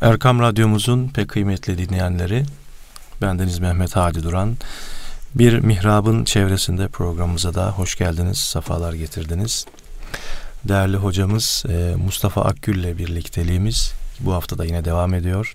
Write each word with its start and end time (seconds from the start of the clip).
Erkam 0.00 0.40
Radyomuzun 0.40 1.08
pek 1.08 1.28
kıymetli 1.28 1.78
dinleyenleri, 1.78 2.44
bendeniz 3.22 3.58
Mehmet 3.58 3.96
Hadi 3.96 4.22
Duran. 4.22 4.56
Bir 5.34 5.58
mihrabın 5.58 6.24
çevresinde 6.24 6.88
programımıza 6.88 7.54
da 7.54 7.70
hoş 7.70 7.96
geldiniz, 7.96 8.38
sefalar 8.38 8.92
getirdiniz. 8.92 9.66
Değerli 10.64 10.96
hocamız 10.96 11.64
e, 11.68 11.94
Mustafa 12.04 12.42
Akgül 12.42 12.78
ile 12.78 12.98
birlikteliğimiz 12.98 13.92
bu 14.20 14.32
hafta 14.32 14.58
da 14.58 14.64
yine 14.64 14.84
devam 14.84 15.14
ediyor. 15.14 15.52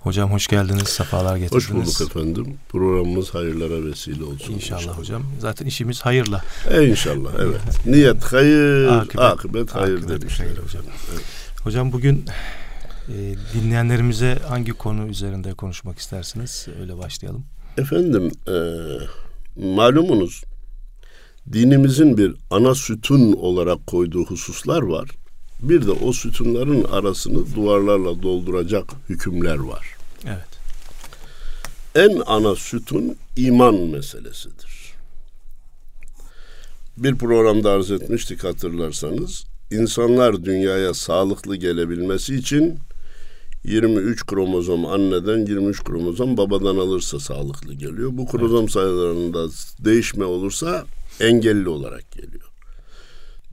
Hocam 0.00 0.32
hoş 0.32 0.46
geldiniz, 0.46 0.88
sefalar 0.88 1.36
getirdiniz. 1.36 1.64
Hoş 1.64 2.00
bulduk 2.00 2.10
efendim. 2.10 2.56
Programımız 2.68 3.34
hayırlara 3.34 3.84
vesile 3.84 4.24
olsun. 4.24 4.54
İnşallah, 4.54 4.80
inşallah. 4.80 4.98
hocam. 4.98 5.22
Zaten 5.38 5.66
işimiz 5.66 6.00
hayırla. 6.00 6.44
E 6.70 6.86
inşallah 6.86 7.30
evet. 7.38 7.86
Niyet 7.86 8.24
hayır, 8.24 8.86
akıbet, 8.86 9.20
akıbet 9.20 9.74
hayır 9.74 9.98
akıbet 9.98 10.20
demişler. 10.20 10.46
Hayır 10.46 10.58
hocam. 10.58 10.82
Evet. 11.12 11.24
Hocam 11.64 11.92
bugün 11.92 12.24
e, 13.10 13.34
dinleyenlerimize 13.54 14.38
hangi 14.48 14.72
konu 14.72 15.06
üzerinde 15.06 15.54
konuşmak 15.54 15.98
istersiniz? 15.98 16.66
Öyle 16.80 16.98
başlayalım. 16.98 17.44
Efendim 17.78 18.30
e, 18.48 18.56
malumunuz 19.56 20.42
dinimizin 21.52 22.18
bir 22.18 22.34
ana 22.50 22.74
sütun 22.74 23.32
olarak 23.32 23.86
koyduğu 23.86 24.24
hususlar 24.24 24.82
var. 24.82 25.10
Bir 25.62 25.86
de 25.86 25.90
o 25.90 26.12
sütunların 26.12 26.84
arasını 26.84 27.54
duvarlarla 27.54 28.22
dolduracak 28.22 28.84
hükümler 29.08 29.58
var. 29.58 29.86
Evet. 30.26 30.60
En 31.94 32.22
ana 32.26 32.54
sütun 32.54 33.16
iman 33.36 33.74
meselesidir. 33.74 34.94
Bir 36.96 37.14
programda 37.14 37.70
arz 37.70 37.90
etmiştik 37.90 38.44
hatırlarsanız. 38.44 39.44
İnsanlar 39.70 40.44
dünyaya 40.44 40.94
sağlıklı 40.94 41.56
gelebilmesi 41.56 42.34
için 42.34 42.78
23 43.64 44.26
kromozom 44.26 44.86
anneden 44.86 45.46
23 45.46 45.84
kromozom 45.84 46.36
babadan 46.36 46.76
alırsa 46.76 47.20
sağlıklı 47.20 47.74
geliyor. 47.74 48.10
Bu 48.12 48.26
kromozom 48.26 48.60
evet. 48.60 48.70
sayılarında 48.70 49.48
değişme 49.84 50.24
olursa 50.24 50.86
engelli 51.20 51.68
olarak 51.68 52.12
geliyor. 52.12 52.50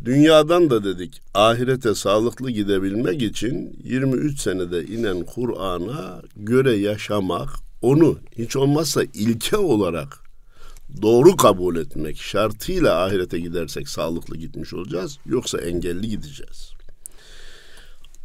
Dünyadan 0.06 0.70
da 0.70 0.84
dedik 0.84 1.22
ahirete 1.34 1.96
sağlıklı 1.96 2.52
gidebilmek 2.52 3.22
için 3.22 3.80
23 3.84 4.40
senede 4.40 4.86
inen 4.86 5.26
Kur'an'a 5.26 6.22
göre 6.36 6.76
yaşamak, 6.76 7.50
onu 7.82 8.20
hiç 8.38 8.56
olmazsa 8.56 9.04
ilke 9.14 9.58
olarak 9.58 10.20
doğru 11.02 11.36
kabul 11.36 11.76
etmek 11.76 12.18
şartıyla 12.18 13.04
ahirete 13.04 13.40
gidersek 13.40 13.90
sağlıklı 13.90 14.38
gitmiş 14.38 14.74
olacağız. 14.74 15.18
Yoksa 15.26 15.58
engelli 15.58 16.10
gideceğiz. 16.10 16.72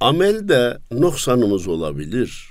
Amelde 0.02 0.78
noksanımız 0.90 1.68
olabilir. 1.68 2.46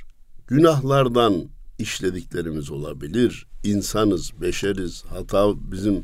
Günahlardan 0.48 1.46
işlediklerimiz 1.80 2.72
olabilir. 2.72 3.48
İnsanız, 3.64 4.42
beşeriz. 4.42 5.04
Hata 5.10 5.72
bizim 5.72 6.04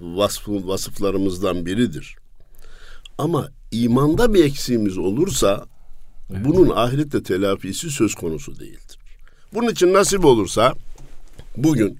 vasfı, 0.00 0.68
vasıflarımızdan 0.68 1.66
biridir. 1.66 2.16
Ama 3.18 3.48
imanda 3.72 4.34
bir 4.34 4.44
eksiğimiz 4.44 4.98
olursa 4.98 5.66
evet. 6.30 6.44
bunun 6.44 6.70
ahirette 6.70 7.22
telafisi 7.22 7.90
söz 7.90 8.14
konusu 8.14 8.60
değildir. 8.60 8.98
Bunun 9.54 9.68
için 9.68 9.92
nasip 9.92 10.24
olursa 10.24 10.74
bugün 11.56 11.98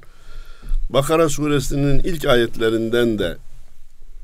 Bakara 0.91 1.29
suresinin 1.29 1.99
ilk 1.99 2.25
ayetlerinden 2.25 3.19
de 3.19 3.37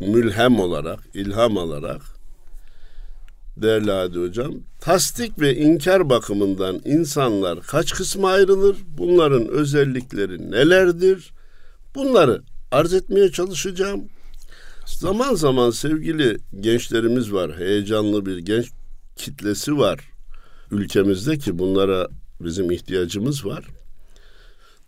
mülhem 0.00 0.60
olarak, 0.60 1.00
ilham 1.14 1.58
alarak 1.58 2.15
değerli 3.56 3.90
Hadi 3.90 4.18
Hocam, 4.18 4.54
tasdik 4.80 5.40
ve 5.40 5.56
inkar 5.56 6.10
bakımından 6.10 6.80
insanlar 6.84 7.60
kaç 7.62 7.92
kısma 7.92 8.30
ayrılır? 8.30 8.76
Bunların 8.98 9.48
özellikleri 9.48 10.50
nelerdir? 10.50 11.32
Bunları 11.94 12.42
arz 12.70 12.94
etmeye 12.94 13.30
çalışacağım. 13.30 14.04
Zaman 14.86 15.34
zaman 15.34 15.70
sevgili 15.70 16.38
gençlerimiz 16.60 17.32
var. 17.32 17.58
Heyecanlı 17.58 18.26
bir 18.26 18.38
genç 18.38 18.70
kitlesi 19.16 19.78
var 19.78 20.16
ülkemizde 20.70 21.38
ki 21.38 21.58
bunlara 21.58 22.08
bizim 22.40 22.70
ihtiyacımız 22.70 23.46
var. 23.46 23.64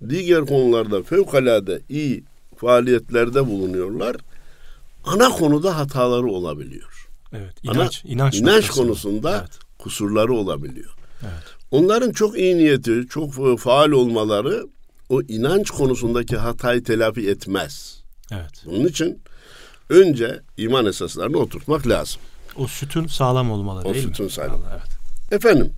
Diğer 0.09 0.47
konularda 0.47 1.03
fevkalade 1.03 1.83
iyi 1.89 2.25
faaliyetlerde 2.57 3.47
bulunuyorlar. 3.47 4.17
Ana 5.05 5.29
konuda 5.29 5.77
hataları 5.79 6.27
olabiliyor. 6.27 6.98
Evet, 7.33 7.55
inanç, 7.63 8.03
Ana, 8.05 8.13
inanç, 8.13 8.35
inanç 8.35 8.69
konusunda 8.69 9.39
evet. 9.41 9.59
kusurları 9.79 10.35
olabiliyor. 10.35 10.95
Evet. 11.23 11.45
Onların 11.71 12.13
çok 12.13 12.39
iyi 12.39 12.59
niyeti, 12.59 13.07
çok 13.11 13.59
faal 13.61 13.91
olmaları 13.91 14.67
o 15.09 15.23
inanç 15.23 15.71
konusundaki 15.71 16.37
hatayı 16.37 16.85
telafi 16.85 17.31
etmez. 17.31 18.03
Evet. 18.33 18.63
Bunun 18.67 18.87
için 18.87 19.23
önce 19.91 20.41
iman 20.57 20.87
esaslarını 20.87 21.39
oturtmak 21.39 21.89
lazım. 21.89 22.21
O 22.57 22.67
sütün 22.67 23.07
sağlam 23.07 23.51
olmalı 23.51 23.81
o 23.81 23.95
değil 23.95 24.07
mi? 24.07 24.11
O 24.11 24.15
sütün 24.15 24.29
sağlam. 24.29 24.61
Evet. 24.73 24.99
Efendim 25.33 25.73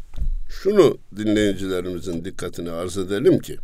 şunu 0.62 0.98
dinleyicilerimizin 1.16 2.24
dikkatini 2.24 2.70
arz 2.70 2.98
edelim 2.98 3.38
ki 3.38 3.56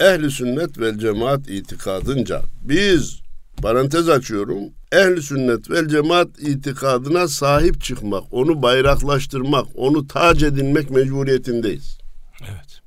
ehli 0.00 0.30
sünnet 0.30 0.78
vel 0.78 0.98
cemaat 0.98 1.48
itikadınca 1.48 2.42
biz 2.62 3.20
parantez 3.62 4.08
açıyorum 4.08 4.72
ehli 4.92 5.22
sünnet 5.22 5.70
vel 5.70 5.88
cemaat 5.88 6.28
itikadına 6.38 7.28
sahip 7.28 7.82
çıkmak, 7.82 8.24
onu 8.30 8.62
bayraklaştırmak, 8.62 9.66
onu 9.74 10.06
tac 10.06 10.46
edinmek 10.46 10.90
mecburiyetindeyiz. 10.90 11.98
Evet. 12.40 12.80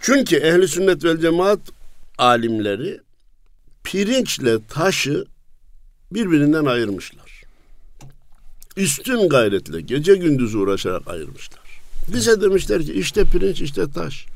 Çünkü 0.00 0.36
ehli 0.36 0.68
sünnet 0.68 1.04
vel 1.04 1.20
cemaat 1.20 1.60
alimleri 2.18 3.00
pirinçle 3.84 4.58
taşı 4.68 5.24
birbirinden 6.12 6.64
ayırmışlar. 6.64 7.42
Üstün 8.76 9.28
gayretle 9.28 9.80
gece 9.80 10.14
gündüz 10.14 10.54
uğraşarak 10.54 11.08
ayırmışlar. 11.08 11.60
Bize 12.14 12.40
demişler 12.40 12.82
ki 12.82 12.92
işte 12.92 13.24
pirinç 13.24 13.60
işte 13.60 13.90
taş. 13.90 14.26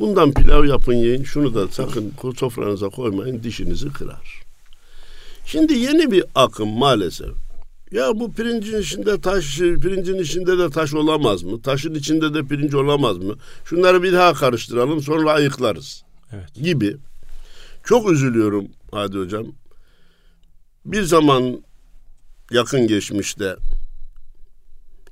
Bundan 0.00 0.32
pilav 0.32 0.64
yapın 0.64 0.94
yiyin. 0.94 1.24
Şunu 1.24 1.54
da 1.54 1.68
sakın 1.68 2.12
sofranıza 2.36 2.88
koymayın 2.88 3.42
dişinizi 3.42 3.92
kırar. 3.92 4.42
Şimdi 5.46 5.74
yeni 5.74 6.10
bir 6.10 6.24
akım 6.34 6.68
maalesef. 6.68 7.30
Ya 7.92 8.08
bu 8.14 8.32
pirincin 8.32 8.80
içinde 8.80 9.20
taş, 9.20 9.58
pirincin 9.58 10.18
içinde 10.18 10.58
de 10.58 10.70
taş 10.70 10.94
olamaz 10.94 11.42
mı? 11.42 11.62
Taşın 11.62 11.94
içinde 11.94 12.34
de 12.34 12.42
pirinç 12.42 12.74
olamaz 12.74 13.18
mı? 13.18 13.34
Şunları 13.64 14.02
bir 14.02 14.12
daha 14.12 14.34
karıştıralım 14.34 15.02
sonra 15.02 15.32
ayıklarız. 15.32 16.04
Evet. 16.32 16.54
Gibi. 16.54 16.96
Çok 17.84 18.10
üzülüyorum 18.10 18.68
Hadi 18.92 19.18
Hocam. 19.18 19.46
Bir 20.86 21.02
zaman 21.02 21.62
yakın 22.50 22.86
geçmişte 22.86 23.56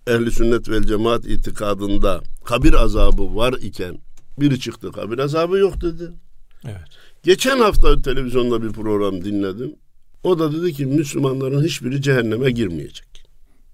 ehli 0.06 0.31
sünnet 0.31 0.69
vel 0.69 0.82
cemaat 0.82 1.26
itikadında 1.26 2.20
kabir 2.44 2.72
azabı 2.72 3.37
var 3.37 3.53
iken 3.53 3.99
biri 4.41 4.60
çıktı 4.60 4.93
kabir 4.93 5.19
azabı 5.19 5.59
yok 5.59 5.81
dedi. 5.81 6.10
Evet. 6.65 6.88
Geçen 7.22 7.59
hafta 7.59 8.03
televizyonda 8.03 8.62
bir 8.62 8.72
program 8.72 9.25
dinledim. 9.25 9.75
O 10.22 10.38
da 10.38 10.53
dedi 10.53 10.72
ki 10.72 10.87
Müslümanların 10.87 11.65
hiçbiri 11.65 12.03
cehenneme 12.03 12.50
girmeyecek. 12.50 13.25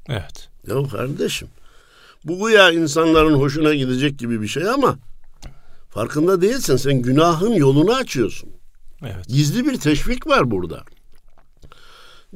Evet. 0.09 0.49
Ya 0.69 0.89
kardeşim 0.89 1.49
bu 2.25 2.51
ya 2.51 2.71
insanların 2.71 3.35
hoşuna 3.35 3.75
gidecek 3.75 4.19
gibi 4.19 4.43
bir 4.43 4.49
şey 4.49 4.69
ama 4.69 4.99
farkında 5.91 6.43
değilsen 6.43 6.77
sen 6.77 7.03
günahın 7.03 7.53
yolunu 7.53 7.95
açıyorsun. 7.95 8.51
Evet. 9.03 9.29
Gizli 9.29 9.67
bir 9.67 9.77
teşvik 9.77 10.27
var 10.27 10.51
burada. 10.51 10.85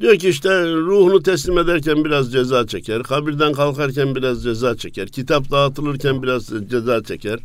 Diyor 0.01 0.17
ki 0.17 0.29
işte 0.29 0.49
ruhunu 0.71 1.23
teslim 1.23 1.57
ederken 1.57 2.05
biraz 2.05 2.31
ceza 2.31 2.67
çeker, 2.67 3.03
kabirden 3.03 3.53
kalkarken 3.53 4.15
biraz 4.15 4.43
ceza 4.43 4.77
çeker, 4.77 5.07
kitap 5.07 5.51
dağıtılırken 5.51 6.23
biraz 6.23 6.47
ceza 6.69 7.03
çeker, 7.03 7.39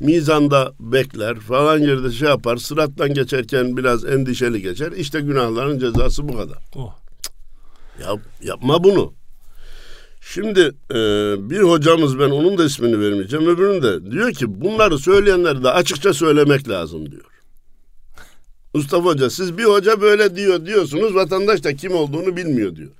mizanda 0.00 0.72
bekler 0.80 1.40
falan 1.40 1.78
yerde 1.78 2.10
şey 2.10 2.28
yapar, 2.28 2.56
sırattan 2.56 3.14
geçerken 3.14 3.76
biraz 3.76 4.04
endişeli 4.04 4.62
geçer. 4.62 4.92
İşte 4.92 5.20
günahların 5.20 5.78
cezası 5.78 6.28
bu 6.28 6.36
kadar. 6.36 6.58
Oh. 6.76 6.94
Yap, 8.02 8.20
yapma 8.42 8.84
bunu. 8.84 9.12
Şimdi 10.20 10.60
e, 10.90 10.94
bir 11.50 11.60
hocamız 11.60 12.18
ben 12.18 12.30
onun 12.30 12.58
da 12.58 12.64
ismini 12.64 13.00
vermeyeceğim 13.00 13.46
öbürünün 13.46 13.82
de 13.82 14.10
diyor 14.10 14.32
ki 14.32 14.60
bunları 14.60 14.98
söyleyenleri 14.98 15.64
de 15.64 15.70
açıkça 15.70 16.14
söylemek 16.14 16.68
lazım 16.68 17.10
diyor. 17.10 17.24
Mustafa 18.74 19.04
Hoca 19.04 19.30
siz 19.30 19.58
bir 19.58 19.64
hoca 19.64 20.00
böyle 20.00 20.36
diyor 20.36 20.66
diyorsunuz 20.66 21.14
vatandaş 21.14 21.64
da 21.64 21.76
kim 21.76 21.94
olduğunu 21.94 22.36
bilmiyor 22.36 22.76
diyor. 22.76 22.90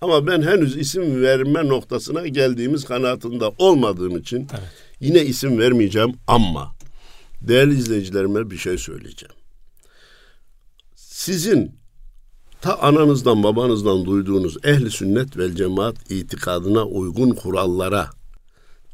Ama 0.00 0.26
ben 0.26 0.42
henüz 0.42 0.76
isim 0.76 1.22
verme 1.22 1.68
noktasına 1.68 2.26
geldiğimiz 2.26 2.84
kanaatinde 2.84 3.44
olmadığım 3.58 4.16
için 4.16 4.48
evet. 4.50 4.85
Yine 5.00 5.24
isim 5.24 5.58
vermeyeceğim 5.58 6.14
ama 6.26 6.74
değerli 7.40 7.78
izleyicilerime 7.78 8.50
bir 8.50 8.56
şey 8.56 8.78
söyleyeceğim. 8.78 9.34
Sizin 10.94 11.78
ta 12.60 12.78
ananızdan 12.78 13.42
babanızdan 13.42 14.04
duyduğunuz 14.04 14.56
ehli 14.64 14.90
sünnet 14.90 15.36
vel 15.36 15.54
cemaat 15.54 16.10
itikadına 16.10 16.84
uygun 16.84 17.30
kurallara 17.30 18.10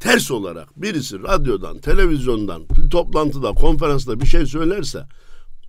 ters 0.01 0.31
olarak 0.31 0.83
birisi 0.83 1.23
radyodan, 1.23 1.79
televizyondan, 1.79 2.63
toplantıda, 2.91 3.53
konferansta 3.53 4.21
bir 4.21 4.27
şey 4.27 4.47
söylerse 4.47 5.07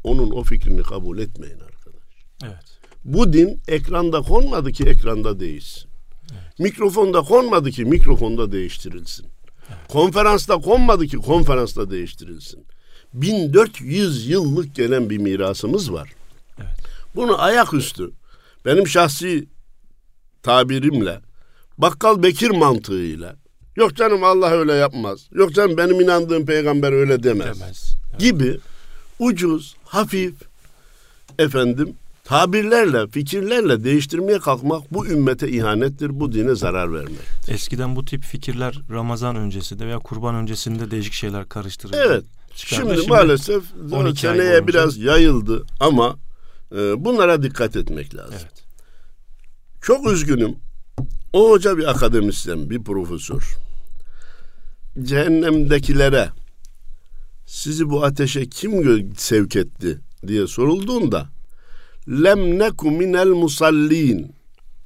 onun 0.04 0.32
o 0.32 0.44
fikrini 0.44 0.84
kabul 0.84 1.18
etmeyin 1.18 1.60
arkadaş. 1.60 2.04
Evet. 2.44 2.80
Bu 3.06 3.34
din 3.34 3.62
ekranda 3.68 4.22
konmadı 4.22 4.72
ki 4.72 4.84
ekranda 4.84 5.40
değişsin. 5.40 5.90
Evet. 6.32 6.60
Mikrofonda 6.60 7.22
konmadı 7.22 7.72
ki 7.72 7.86
mikrofonda 7.86 8.52
değiştirilsin. 8.52 9.33
Konferansta 9.90 10.58
konmadı 10.58 11.08
ki 11.08 11.18
konferansta 11.18 11.90
değiştirilsin. 11.90 12.66
1400 13.14 14.30
yıllık 14.30 14.76
gelen 14.76 15.10
bir 15.10 15.18
mirasımız 15.18 15.94
var. 15.94 16.10
Evet. 16.60 16.78
Bunu 17.16 17.42
ayaküstü 17.42 18.12
benim 18.66 18.88
şahsi 18.88 19.48
tabirimle 20.44 21.20
bakkal 21.78 22.24
Bekir 22.24 22.50
mantığıyla 22.50 23.36
yok 23.76 23.96
canım 23.96 24.24
Allah 24.24 24.50
öyle 24.52 24.74
yapmaz. 24.74 25.28
Yok 25.32 25.54
canım 25.54 25.78
benim 25.78 26.02
inandığım 26.02 26.46
peygamber 26.46 26.92
öyle 26.92 27.24
demez. 27.24 27.62
demez. 27.62 27.96
Evet. 28.10 28.20
Gibi 28.20 28.60
ucuz, 29.20 29.76
hafif 29.86 30.34
efendim 31.40 31.96
tabirlerle, 32.24 33.08
fikirlerle 33.08 33.84
değiştirmeye 33.84 34.40
kalkmak 34.40 34.94
bu 34.94 35.08
ümmete 35.08 35.50
ihanettir, 35.50 36.20
bu 36.20 36.32
dine 36.32 36.56
zarar 36.56 36.94
vermek. 36.94 37.20
Eskiden 37.48 37.96
bu 37.96 38.06
tip 38.06 38.24
fikirler 38.24 38.82
Ramazan 38.90 39.36
öncesinde 39.36 39.86
veya 39.86 40.00
kurban 40.00 40.36
öncesinde 40.36 40.92
değişik 40.92 41.14
şeyler 41.14 41.50
karıştırıldı. 41.50 41.98
Evet. 42.08 42.24
Şimdi, 42.56 42.96
şimdi 42.96 43.08
maalesef 43.08 43.64
seneye 44.16 44.68
biraz 44.68 44.98
yayıldı 44.98 45.66
ama 45.80 46.16
e, 46.72 47.06
bunlara 47.06 47.44
dikkat 47.44 47.76
etmek 47.76 48.16
lazım. 48.16 48.36
Evet. 48.42 48.64
Çok 49.82 50.12
üzgünüm. 50.12 50.56
O 51.34 51.50
hoca 51.50 51.78
bir 51.78 51.92
akademisyen, 51.92 52.70
bir 52.70 52.84
profesör. 52.84 53.58
Cehennemdekilere 55.04 56.30
sizi 57.46 57.90
bu 57.90 58.04
ateşe 58.04 58.50
kim 58.50 59.14
sevk 59.18 59.56
etti 59.56 60.00
diye 60.28 60.48
sorulduğunda 60.48 61.33
lem 62.08 62.60
neku 62.60 62.92
minel 62.92 63.28
musallin 63.28 64.36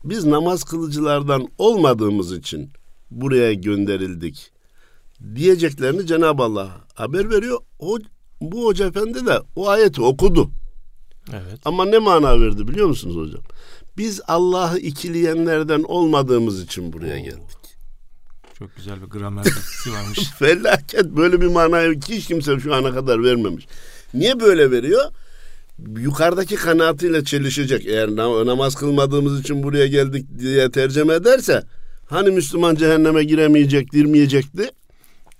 biz 0.04 0.26
namaz 0.26 0.64
kılıcılardan 0.64 1.48
olmadığımız 1.58 2.32
için 2.32 2.70
buraya 3.12 3.54
gönderildik 3.54 4.52
diyeceklerini 5.36 6.08
Cenab-ı 6.08 6.44
Allah 6.44 6.70
haber 6.96 7.30
veriyor. 7.30 7.60
O, 7.80 7.98
bu 8.42 8.66
hoca 8.66 8.88
efendi 8.88 9.26
de 9.26 9.40
o 9.56 9.70
ayeti 9.70 10.02
okudu. 10.02 10.50
Evet. 11.34 11.60
Ama 11.66 11.86
ne 11.86 11.98
mana 11.98 12.42
verdi 12.42 12.68
biliyor 12.68 12.88
musunuz 12.88 13.16
hocam? 13.16 13.44
Biz 13.98 14.22
Allah'ı 14.28 14.78
ikileyenlerden 14.78 15.84
olmadığımız 15.84 16.64
için 16.64 16.94
buraya 16.94 17.20
geldik. 17.20 17.58
Çok 18.60 18.76
güzel 18.76 19.02
bir 19.02 19.08
gramer 19.08 19.46
bilgisi 19.46 19.94
varmış. 19.94 20.20
Felaket 20.40 21.06
böyle 21.06 21.42
bir 21.42 21.48
manayı 21.48 22.00
hiç 22.10 22.28
kimse 22.28 22.60
şu 22.60 22.76
ana 22.76 22.94
kadar 22.94 23.24
vermemiş. 23.24 23.68
Niye 24.14 24.40
böyle 24.40 24.72
veriyor? 24.72 25.12
Yukarıdaki 25.98 26.56
kanaatıyla 26.56 27.24
çelişecek. 27.24 27.86
Eğer 27.86 28.16
namaz 28.46 28.76
kılmadığımız 28.76 29.40
için 29.40 29.64
buraya 29.64 29.88
geldik 29.88 30.26
diye 30.40 30.72
tercüme 30.72 31.14
ederse 31.14 31.64
hani 32.06 32.32
Müslüman 32.32 32.76
cehenneme 32.76 33.24
giremeyecek, 33.24 33.92
girmeyecekti? 33.92 34.72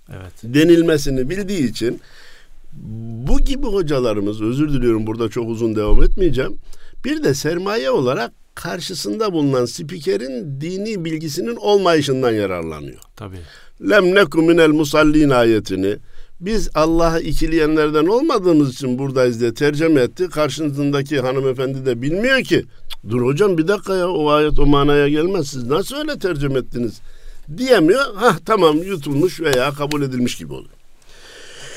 Evet. 0.08 0.32
Denilmesini 0.42 1.30
bildiği 1.30 1.70
için 1.70 2.00
bu 3.28 3.40
gibi 3.40 3.66
hocalarımız 3.66 4.42
özür 4.42 4.72
diliyorum 4.72 5.06
burada 5.06 5.28
çok 5.28 5.48
uzun 5.48 5.76
devam 5.76 6.02
etmeyeceğim. 6.02 6.56
Bir 7.04 7.24
de 7.24 7.34
sermaye 7.34 7.90
olarak 7.90 8.32
karşısında 8.54 9.32
bulunan 9.32 9.64
spikerin 9.64 10.60
dini 10.60 11.04
bilgisinin 11.04 11.56
olmayışından 11.56 12.30
yararlanıyor. 12.30 13.00
Tabii. 13.16 13.36
Lem 13.90 14.14
nekum 14.14 14.46
minel 14.46 14.68
musallin 14.68 15.30
ayetini 15.30 15.96
biz 16.40 16.70
Allah'ı 16.74 17.20
ikileyenlerden 17.20 18.06
olmadığımız 18.06 18.74
için 18.74 18.98
buradayız 18.98 19.40
diye 19.40 19.54
tercüme 19.54 20.00
etti. 20.00 20.28
Karşısındaki 20.28 21.20
hanımefendi 21.20 21.86
de 21.86 22.02
bilmiyor 22.02 22.42
ki. 22.42 22.64
Dur 23.08 23.22
hocam 23.22 23.58
bir 23.58 23.68
dakika 23.68 23.96
ya 23.96 24.08
o 24.08 24.30
ayet 24.30 24.58
o 24.58 24.66
manaya 24.66 25.08
gelmez. 25.08 25.48
Siz 25.48 25.64
nasıl 25.64 25.96
öyle 25.96 26.18
tercüme 26.18 26.58
ettiniz? 26.58 27.00
Diyemiyor. 27.56 28.14
Ha 28.14 28.36
tamam 28.46 28.78
yutulmuş 28.78 29.40
veya 29.40 29.70
kabul 29.70 30.02
edilmiş 30.02 30.36
gibi 30.36 30.52
oluyor. 30.52 30.70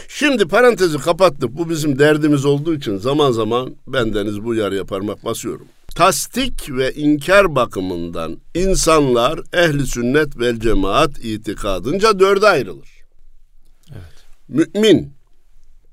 Şimdi 0.08 0.48
parantezi 0.48 0.98
kapattık. 0.98 1.57
Bu 1.57 1.69
bizim 1.69 2.00
derdimiz 2.00 2.46
olduğu 2.46 2.74
için 2.74 2.98
zaman 2.98 3.31
zaman 3.31 3.75
bendeniz 3.88 4.44
bu 4.44 4.56
yarıya 4.56 4.86
parmak 4.86 5.25
basıyorum 5.25 5.66
tasdik 5.96 6.72
ve 6.72 6.94
inkar 6.94 7.56
bakımından 7.56 8.38
insanlar 8.56 9.40
ehli 9.54 9.88
sünnet 9.88 10.40
vel 10.40 10.60
cemaat 10.60 11.25
itikadınca 11.25 12.19
dörde 12.19 12.48
ayrılır. 12.48 13.00
Mümin, 14.51 15.13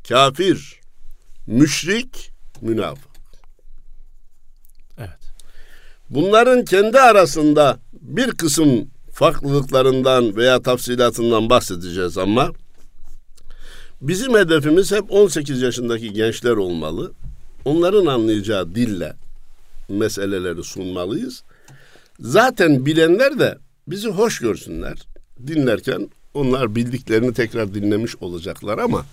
kafir, 0.08 0.81
müşrik, 1.46 2.31
münafık. 2.60 3.10
Evet. 4.99 5.32
Bunların 6.10 6.64
kendi 6.64 7.00
arasında 7.00 7.78
bir 7.93 8.31
kısım 8.31 8.90
farklılıklarından 9.12 10.37
veya 10.37 10.62
tafsilatından 10.62 11.50
bahsedeceğiz 11.50 12.19
ama 12.19 12.52
bizim 14.00 14.34
hedefimiz 14.34 14.93
hep 14.93 15.12
18 15.12 15.62
yaşındaki 15.62 16.12
gençler 16.12 16.52
olmalı. 16.52 17.12
Onların 17.64 18.06
anlayacağı 18.06 18.75
dille 18.75 19.16
meseleleri 19.88 20.64
sunmalıyız. 20.64 21.43
Zaten 22.20 22.87
bilenler 22.87 23.38
de 23.38 23.58
bizi 23.88 24.08
hoş 24.08 24.38
görsünler. 24.38 25.06
Dinlerken 25.46 26.11
onlar 26.34 26.75
bildiklerini 26.75 27.34
tekrar 27.34 27.75
dinlemiş 27.75 28.16
olacaklar 28.16 28.78
ama 28.78 29.04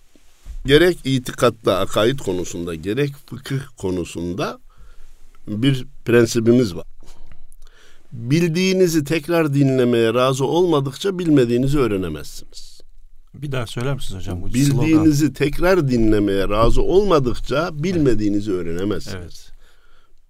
gerek 0.65 0.97
itikatta, 1.03 1.77
akaid 1.77 2.19
konusunda, 2.19 2.75
gerek 2.75 3.11
fıkıh 3.29 3.61
konusunda 3.77 4.59
bir 5.47 5.85
prensibimiz 6.05 6.75
var. 6.75 6.85
Bildiğinizi 8.11 9.03
tekrar 9.03 9.53
dinlemeye 9.53 10.13
razı 10.13 10.45
olmadıkça 10.45 11.19
bilmediğinizi 11.19 11.79
öğrenemezsiniz. 11.79 12.81
Bir 13.33 13.51
daha 13.51 13.67
söyler 13.67 13.93
misiniz 13.93 14.21
hocam? 14.21 14.41
Bu 14.41 14.47
Bildiğinizi 14.47 15.17
slogan. 15.17 15.33
tekrar 15.33 15.87
dinlemeye 15.87 16.49
razı 16.49 16.81
olmadıkça 16.81 17.69
bilmediğinizi 17.83 18.51
evet. 18.51 18.61
öğrenemezsiniz. 18.61 19.15
Evet. 19.17 19.51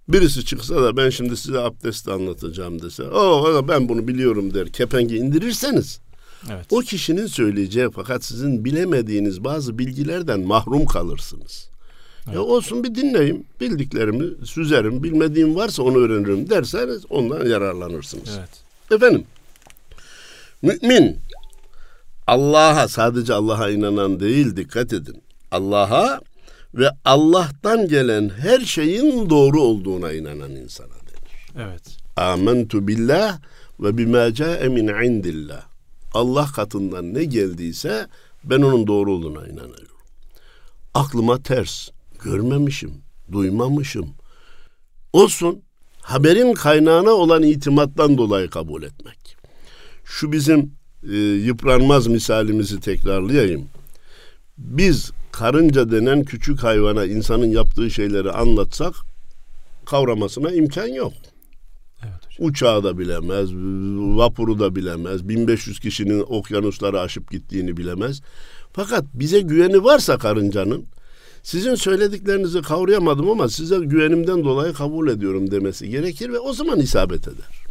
Birisi 0.08 0.46
çıksa 0.46 0.84
da 0.84 0.98
ben 0.98 1.10
şimdi 1.10 1.38
size 1.38 1.60
abdest 1.60 2.10
anlatacağım 2.10 2.82
dese, 2.82 3.04
o 3.04 3.68
ben 3.68 3.90
bunu 3.90 4.08
biliyorum 4.08 4.54
der, 4.54 4.70
kepengi 4.70 5.16
indirirseniz 5.18 6.00
evet. 6.52 6.66
o 6.70 6.80
kişinin 6.80 7.28
söyleyeceği 7.28 7.90
fakat 7.96 8.24
sizin 8.24 8.66
bilemediğiniz 8.66 9.44
bazı 9.44 9.78
bilgilerden 9.78 10.40
mahrum 10.40 10.86
kalırsınız. 10.86 11.70
Evet. 12.26 12.36
Ya 12.36 12.42
olsun 12.42 12.84
bir 12.84 12.96
dinleyeyim, 12.96 13.44
bildiklerimi 13.62 14.48
süzerim, 14.48 15.04
bilmediğim 15.04 15.56
varsa 15.56 15.84
onu 15.84 15.98
öğrenirim 15.98 16.50
derseniz 16.50 17.06
ondan 17.10 17.46
yararlanırsınız. 17.46 18.30
Evet. 18.40 18.50
Efendim, 18.92 19.24
mümin 20.62 21.18
Allah'a 22.28 22.88
sadece 22.88 23.34
Allah'a 23.34 23.70
inanan 23.70 24.20
değil 24.20 24.56
dikkat 24.56 24.94
edin. 24.94 25.22
Allah'a 25.52 26.22
ve 26.74 26.90
Allah'tan 27.06 27.88
gelen 27.88 28.30
her 28.30 28.60
şeyin 28.60 29.30
doğru 29.30 29.62
olduğuna 29.62 30.14
inanan 30.14 30.52
insana 30.52 30.88
denir. 30.88 31.70
Evet. 31.70 31.98
Amentu 32.18 32.88
billah 32.88 33.40
ve 33.80 33.98
bima 33.98 34.34
ca'e 34.34 34.68
min 34.68 34.88
indillah. 34.88 35.75
Allah 36.16 36.48
katından 36.56 37.14
ne 37.14 37.24
geldiyse 37.24 38.08
ben 38.44 38.62
onun 38.62 38.88
doğru 38.88 39.12
olduğuna 39.12 39.48
inanıyorum. 39.48 39.98
Aklıma 40.94 41.44
ters, 41.44 41.90
görmemişim, 42.24 42.94
duymamışım. 43.32 44.10
Olsun, 45.14 45.62
haberin 46.02 46.54
kaynağına 46.54 47.12
olan 47.12 47.44
itimattan 47.44 48.18
dolayı 48.18 48.50
kabul 48.50 48.84
etmek. 48.84 49.38
Şu 50.06 50.32
bizim 50.32 50.72
e, 51.12 51.16
yıpranmaz 51.18 52.08
misalimizi 52.08 52.80
tekrarlayayım. 52.80 53.66
Biz 54.58 55.12
karınca 55.32 55.92
denen 55.92 56.24
küçük 56.24 56.64
hayvana 56.64 57.06
insanın 57.06 57.50
yaptığı 57.50 57.92
şeyleri 57.92 58.32
anlatsak 58.32 58.94
kavramasına 59.86 60.52
imkan 60.52 60.88
yok. 60.88 61.14
Uçağı 62.40 62.84
da 62.84 62.98
bilemez, 62.98 63.50
vapuru 64.18 64.60
da 64.60 64.76
bilemez, 64.76 65.30
1500 65.30 65.80
kişinin 65.80 66.24
okyanusları 66.28 67.00
aşıp 67.00 67.32
gittiğini 67.32 67.78
bilemez. 67.78 68.22
Fakat 68.74 69.06
bize 69.14 69.40
güveni 69.40 69.84
varsa 69.84 70.18
karıncanın, 70.18 70.86
sizin 71.44 71.76
söylediklerinizi 71.76 72.62
kavrayamadım 72.62 73.30
ama 73.30 73.50
size 73.50 73.78
güvenimden 73.78 74.44
dolayı 74.44 74.74
kabul 74.74 75.10
ediyorum 75.10 75.52
demesi 75.52 75.90
gerekir 75.90 76.30
ve 76.30 76.40
o 76.40 76.54
zaman 76.54 76.80
isabet 76.80 77.28
eder. 77.28 77.66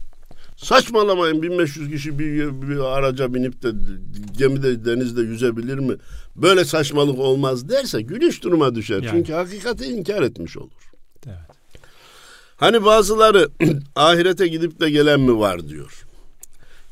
Saçmalamayın 0.57 1.43
1500 1.43 1.91
kişi 1.91 2.19
bir, 2.19 2.63
bir 2.63 2.79
araca 2.79 3.35
binip 3.35 3.63
de 3.63 3.69
gemide 4.39 4.85
denizde 4.85 5.23
yüzebilir 5.23 5.79
mi? 5.79 5.95
Böyle 6.37 6.65
saçmalık 6.65 7.19
olmaz 7.19 7.69
derse 7.69 8.03
gülüş 8.03 8.43
duruma 8.43 8.75
düşer. 8.75 9.03
Yani. 9.03 9.11
Çünkü 9.11 9.33
hakikati 9.33 9.85
inkar 9.85 10.23
etmiş 10.23 10.57
olur. 10.57 10.93
Evet. 11.27 11.54
Hani 12.57 12.85
bazıları 12.85 13.49
ahirete 13.97 14.49
gidip 14.49 14.81
de 14.81 14.91
gelen 14.91 15.21
mi 15.21 15.39
var 15.39 15.69
diyor. 15.69 16.07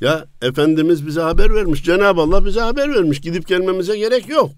Ya 0.00 0.26
Efendimiz 0.42 1.06
bize 1.06 1.20
haber 1.20 1.54
vermiş. 1.54 1.84
Cenab-ı 1.84 2.20
Allah 2.20 2.46
bize 2.46 2.60
haber 2.60 2.94
vermiş. 2.94 3.20
Gidip 3.20 3.48
gelmemize 3.48 3.98
gerek 3.98 4.28
yok. 4.28 4.50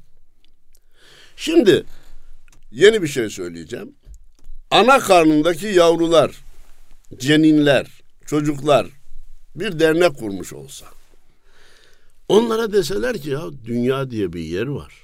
Şimdi 1.36 1.84
yeni 2.70 3.02
bir 3.02 3.08
şey 3.08 3.30
söyleyeceğim. 3.30 3.94
Ana 4.70 4.98
karnındaki 4.98 5.66
yavrular, 5.66 6.30
ceninler, 7.18 8.02
çocuklar 8.26 8.86
bir 9.56 9.78
dernek 9.78 10.18
kurmuş 10.18 10.52
olsa. 10.52 10.86
Onlara 12.28 12.72
deseler 12.72 13.18
ki 13.18 13.30
ya 13.30 13.42
dünya 13.64 14.10
diye 14.10 14.32
bir 14.32 14.40
yer 14.40 14.66
var. 14.66 14.94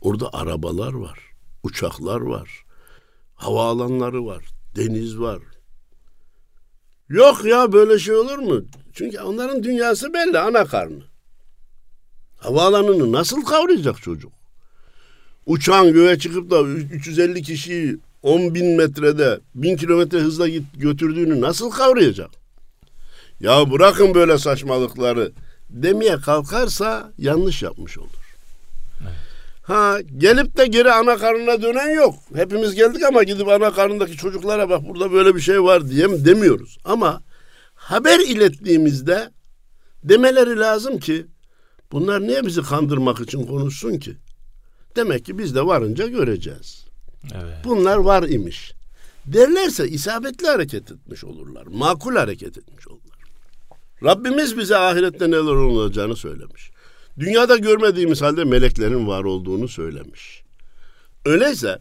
Orada 0.00 0.32
arabalar 0.32 0.92
var, 0.92 1.18
uçaklar 1.62 2.20
var, 2.20 2.64
havaalanları 3.34 4.26
var, 4.26 4.44
deniz 4.78 5.20
var. 5.20 5.38
Yok 7.08 7.44
ya 7.44 7.72
böyle 7.72 7.98
şey 7.98 8.14
olur 8.14 8.38
mu? 8.38 8.64
Çünkü 8.92 9.20
onların 9.20 9.62
dünyası 9.62 10.14
belli 10.14 10.38
ana 10.38 10.64
karnı. 10.64 11.02
Havaalanını 12.36 13.12
nasıl 13.12 13.44
kavrayacak 13.44 14.02
çocuk? 14.02 14.32
Uçağın 15.46 15.92
göğe 15.92 16.18
çıkıp 16.18 16.50
da 16.50 16.62
350 16.62 17.42
kişiyi 17.42 17.98
10 18.22 18.54
bin 18.54 18.76
metrede 18.76 19.40
1000 19.54 19.76
kilometre 19.76 20.18
hızla 20.18 20.48
git, 20.48 20.62
götürdüğünü 20.76 21.40
nasıl 21.40 21.70
kavrayacak? 21.70 22.30
Ya 23.40 23.70
bırakın 23.70 24.14
böyle 24.14 24.38
saçmalıkları 24.38 25.32
demeye 25.70 26.16
kalkarsa 26.16 27.12
yanlış 27.18 27.62
yapmış 27.62 27.98
olur. 27.98 28.17
Ha 29.68 30.00
gelip 30.16 30.56
de 30.56 30.66
geri 30.66 30.92
ana 30.92 31.16
karnına 31.16 31.62
dönen 31.62 31.90
yok. 31.90 32.14
Hepimiz 32.34 32.74
geldik 32.74 33.02
ama 33.02 33.22
gidip 33.22 33.48
ana 33.48 33.72
karnındaki 33.72 34.16
çocuklara 34.16 34.70
bak 34.70 34.88
burada 34.88 35.12
böyle 35.12 35.34
bir 35.34 35.40
şey 35.40 35.62
var 35.62 35.90
diye 35.90 36.24
demiyoruz. 36.24 36.78
Ama 36.84 37.22
haber 37.74 38.18
ilettiğimizde 38.20 39.30
demeleri 40.04 40.58
lazım 40.58 40.98
ki 40.98 41.26
bunlar 41.92 42.20
niye 42.20 42.46
bizi 42.46 42.62
kandırmak 42.62 43.20
için 43.20 43.46
konuşsun 43.46 43.98
ki? 43.98 44.16
Demek 44.96 45.24
ki 45.24 45.38
biz 45.38 45.54
de 45.54 45.66
varınca 45.66 46.06
göreceğiz. 46.06 46.84
Evet. 47.34 47.56
Bunlar 47.64 47.96
var 47.96 48.22
imiş. 48.22 48.72
Derlerse 49.26 49.88
isabetli 49.88 50.46
hareket 50.46 50.92
etmiş 50.92 51.24
olurlar. 51.24 51.66
Makul 51.66 52.16
hareket 52.16 52.58
etmiş 52.58 52.88
olurlar. 52.88 53.18
Rabbimiz 54.04 54.56
bize 54.58 54.76
ahirette 54.76 55.30
neler 55.30 55.54
olacağını 55.54 56.16
söylemiş. 56.16 56.70
Dünyada 57.18 57.56
görmediğimiz 57.56 58.22
halde 58.22 58.44
meleklerin 58.44 59.06
var 59.06 59.24
olduğunu 59.24 59.68
söylemiş. 59.68 60.42
Öyleyse 61.24 61.78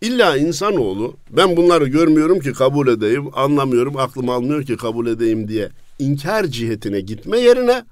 illa 0.00 0.36
insanoğlu 0.36 1.16
ben 1.30 1.56
bunları 1.56 1.88
görmüyorum 1.88 2.40
ki 2.40 2.52
kabul 2.52 2.88
edeyim, 2.88 3.28
anlamıyorum, 3.32 3.96
aklım 3.96 4.28
almıyor 4.28 4.62
ki 4.62 4.76
kabul 4.76 5.06
edeyim 5.06 5.48
diye 5.48 5.68
inkar 5.98 6.44
cihetine 6.44 7.00
gitme 7.00 7.38
yerine 7.38 7.84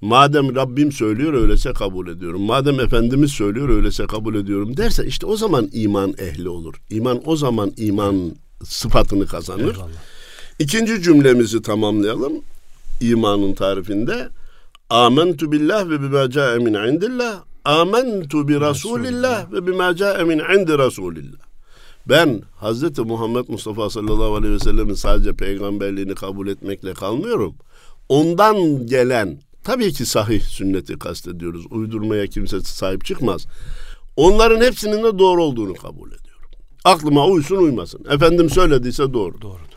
madem 0.00 0.54
Rabbim 0.56 0.92
söylüyor 0.92 1.34
öylese 1.34 1.72
kabul 1.72 2.08
ediyorum. 2.08 2.42
Madem 2.42 2.80
Efendimiz 2.80 3.30
söylüyor 3.30 3.68
öylese 3.68 4.06
kabul 4.06 4.34
ediyorum 4.34 4.76
derse 4.76 5.06
işte 5.06 5.26
o 5.26 5.36
zaman 5.36 5.68
iman 5.72 6.14
ehli 6.18 6.48
olur. 6.48 6.74
İman 6.90 7.22
o 7.24 7.36
zaman 7.36 7.72
iman 7.76 8.32
sıfatını 8.64 9.26
kazanır. 9.26 9.74
Eyvallah. 9.74 9.88
İkinci 10.58 11.02
cümlemizi 11.02 11.62
tamamlayalım. 11.62 12.32
İmanın 13.00 13.54
tarifinde 13.54 14.28
Amentu 14.90 15.52
billah 15.52 15.90
ve 15.90 16.02
bima 16.02 16.30
ca'e 16.30 16.58
min 16.58 16.74
indillah. 16.74 17.42
Amentu 17.64 18.48
bi 18.48 18.60
Rasulillah 18.60 19.52
ve 19.52 19.66
bima 19.66 19.96
ca'e 19.96 20.24
min 20.24 20.38
indi 20.38 20.78
Rasulillah. 20.78 21.38
Ben 22.08 22.42
Hazreti 22.56 23.02
Muhammed 23.02 23.48
Mustafa 23.48 23.90
sallallahu 23.90 24.34
aleyhi 24.34 24.54
ve 24.54 24.58
sellemin 24.58 24.94
sadece 24.94 25.32
peygamberliğini 25.32 26.14
kabul 26.14 26.48
etmekle 26.48 26.94
kalmıyorum. 26.94 27.54
Ondan 28.08 28.86
gelen 28.86 29.40
tabii 29.64 29.92
ki 29.92 30.06
sahih 30.06 30.40
sünneti 30.40 30.98
kastediyoruz. 30.98 31.66
Uydurmaya 31.70 32.26
kimse 32.26 32.60
sahip 32.60 33.04
çıkmaz. 33.04 33.46
Onların 34.16 34.60
hepsinin 34.60 35.04
de 35.04 35.18
doğru 35.18 35.44
olduğunu 35.44 35.74
kabul 35.74 36.08
ediyorum. 36.08 36.50
Aklıma 36.84 37.26
uysun 37.26 37.56
uymasın. 37.56 38.04
Efendim 38.10 38.50
söylediyse 38.50 39.12
doğru. 39.12 39.40
Doğrudur. 39.42 39.75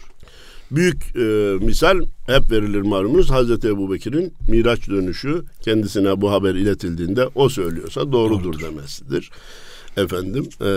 Büyük 0.71 1.15
e, 1.15 1.19
misal 1.65 2.01
hep 2.25 2.51
verilir 2.51 2.81
malumunuz 2.81 3.31
Hazreti 3.31 3.67
Ebu 3.67 3.91
Bekir'in 3.91 4.33
Miraç 4.47 4.89
dönüşü 4.89 5.43
kendisine 5.61 6.21
bu 6.21 6.31
haber 6.31 6.55
iletildiğinde 6.55 7.27
o 7.35 7.49
söylüyorsa 7.49 8.11
doğrudur, 8.11 8.43
doğrudur. 8.43 8.61
demesidir. 8.61 9.31
Efendim 9.97 10.49
e, 10.61 10.71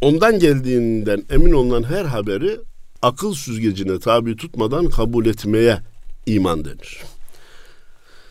ondan 0.00 0.38
geldiğinden 0.38 1.22
emin 1.30 1.52
olunan 1.52 1.82
her 1.82 2.04
haberi 2.04 2.60
akıl 3.02 3.34
süzgecine 3.34 3.98
tabi 3.98 4.36
tutmadan 4.36 4.88
kabul 4.88 5.26
etmeye 5.26 5.78
iman 6.26 6.64
denir. 6.64 7.02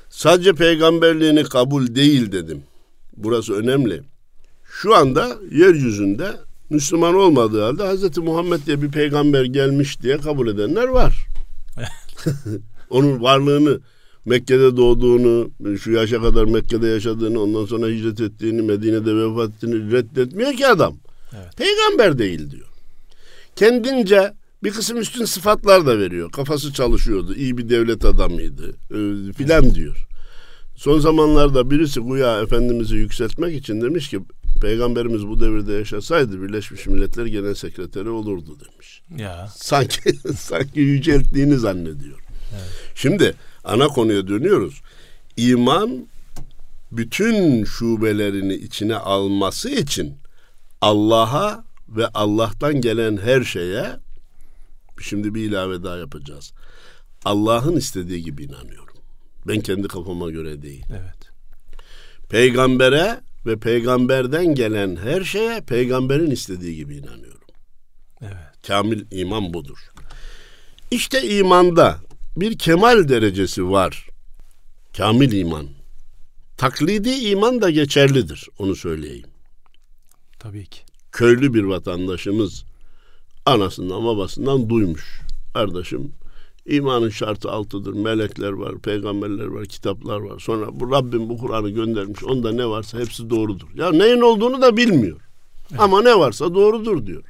Sadece 0.10 0.54
peygamberliğini 0.54 1.44
kabul 1.44 1.96
değil 1.96 2.32
dedim. 2.32 2.64
Burası 3.18 3.54
önemli. 3.54 4.02
Şu 4.66 4.96
anda 4.96 5.38
yeryüzünde 5.52 6.32
Müslüman 6.70 7.16
olmadığı 7.16 7.62
halde 7.62 7.84
Hz. 7.84 8.18
Muhammed 8.18 8.60
diye 8.66 8.82
bir 8.82 8.92
peygamber 8.92 9.46
gelmiş 9.46 10.02
diye 10.02 10.18
kabul 10.18 10.48
edenler 10.48 10.88
var. 10.88 11.28
Onun 12.90 13.22
varlığını 13.22 13.80
Mekke'de 14.26 14.78
doğduğunu, 14.78 15.52
şu 15.82 15.92
yaşa 15.92 16.22
kadar 16.22 16.46
Mekke'de 16.46 16.88
yaşadığını, 16.88 17.42
ondan 17.42 17.66
sonra 17.66 17.88
hicret 17.88 18.22
ettiğini, 18.22 18.62
Medine'de 18.62 19.16
vefat 19.16 19.50
ettiğini 19.50 19.92
reddetmiyor 19.92 20.54
ki 20.54 20.68
adam. 20.68 20.98
Evet. 21.36 21.58
Peygamber 21.58 22.18
değil 22.18 22.52
diyor. 22.52 22.68
Kendince 23.56 24.34
bir 24.64 24.72
kısım 24.72 24.98
üstün 24.98 25.26
sıfatlar 25.26 25.86
da 25.86 26.00
veriyor. 26.00 26.32
Kafası 26.32 26.74
çalışıyordu, 26.74 27.36
iyi 27.36 27.58
bir 27.58 27.70
devlet 27.70 28.06
adamıydı 28.06 28.70
e, 28.70 29.34
filan 29.34 29.76
diyor. 29.76 30.08
Son 30.76 31.00
zamanlarda 31.00 31.72
birisi 31.72 32.00
Guya 32.00 32.42
Efendimiz'i 32.42 32.96
yükseltmek 32.96 33.56
için 33.56 33.82
demiş 33.82 34.10
ki 34.10 34.20
Peygamberimiz 34.62 35.28
bu 35.28 35.40
devirde 35.40 35.74
yaşasaydı 35.74 36.42
Birleşmiş 36.42 36.88
Milletler 36.88 37.26
Genel 37.26 37.54
Sekreteri 37.54 38.10
olurdu 38.10 38.58
demiş. 38.60 39.02
Ya. 39.18 39.50
Sanki 39.56 40.14
sanki 40.38 40.80
yücelttiğini 40.80 41.58
zannediyor. 41.58 42.20
Evet. 42.54 42.70
Şimdi 42.96 43.36
ana 43.64 43.88
konuya 43.88 44.28
dönüyoruz. 44.28 44.82
İman 45.38 46.08
bütün 46.92 47.64
şubelerini 47.64 48.54
içine 48.54 48.96
alması 48.96 49.70
için 49.70 50.18
Allah'a 50.82 51.66
ve 51.90 52.08
Allah'tan 52.08 52.82
gelen 52.82 53.18
her 53.18 53.44
şeye 53.44 53.86
şimdi 55.02 55.36
bir 55.36 55.44
ilave 55.44 55.84
daha 55.84 55.98
yapacağız. 55.98 56.54
Allah'ın 57.26 57.76
istediği 57.76 58.24
gibi 58.24 58.44
inanıyorum. 58.44 58.96
Ben 59.48 59.62
kendi 59.62 59.88
kafama 59.88 60.30
göre 60.30 60.62
değil. 60.62 60.86
Evet. 60.90 61.32
Peygambere 62.30 63.22
ve 63.46 63.60
peygamberden 63.60 64.56
gelen 64.56 64.96
her 64.96 65.24
şeye 65.24 65.62
peygamberin 65.62 66.32
istediği 66.32 66.76
gibi 66.76 66.96
inanıyorum. 66.98 67.48
Evet. 68.22 68.68
Kamil 68.68 69.06
iman 69.12 69.54
budur. 69.54 69.78
İşte 70.92 71.38
imanda 71.38 72.00
bir 72.38 72.58
kemal 72.58 73.10
derecesi 73.10 73.70
var. 73.70 74.08
Kamil 74.98 75.32
iman. 75.32 75.68
Taklidi 76.58 77.10
iman 77.10 77.62
da 77.62 77.70
geçerlidir. 77.70 78.50
Onu 78.60 78.76
söyleyeyim. 78.76 79.30
Tabii 80.40 80.66
ki. 80.66 80.80
Köylü 81.12 81.54
bir 81.54 81.64
vatandaşımız 81.64 82.64
anasından 83.46 84.06
babasından 84.06 84.70
duymuş. 84.70 85.22
Kardeşim 85.54 86.12
İmanın 86.66 87.10
şartı 87.10 87.52
altıdır. 87.52 87.94
Melekler 87.94 88.52
var, 88.52 88.80
peygamberler 88.80 89.46
var, 89.46 89.66
kitaplar 89.66 90.20
var. 90.20 90.40
Sonra 90.40 90.80
bu 90.80 90.92
Rabbim 90.92 91.30
bu 91.30 91.38
Kur'an'ı 91.38 91.70
göndermiş. 91.70 92.24
Onda 92.24 92.52
ne 92.52 92.66
varsa 92.66 93.00
hepsi 93.00 93.30
doğrudur. 93.30 93.68
Ya 93.76 93.92
neyin 93.92 94.22
olduğunu 94.22 94.62
da 94.62 94.78
bilmiyor. 94.78 95.20
Evet. 95.72 95.82
Ama 95.82 96.02
ne 96.02 96.20
varsa 96.20 96.54
doğrudur 96.54 97.06
diyor. 97.06 97.24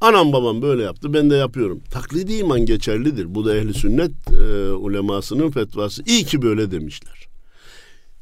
Anam 0.00 0.32
babam 0.32 0.62
böyle 0.62 0.82
yaptı 0.82 1.14
ben 1.14 1.30
de 1.30 1.36
yapıyorum. 1.36 1.80
Taklidi 1.90 2.34
iman 2.34 2.66
geçerlidir. 2.66 3.34
Bu 3.34 3.44
da 3.44 3.56
ehli 3.56 3.74
sünnet 3.74 4.10
e, 4.32 4.70
ulemasının 4.70 5.50
fetvası. 5.50 6.02
İyi 6.06 6.24
ki 6.24 6.42
böyle 6.42 6.70
demişler. 6.70 7.28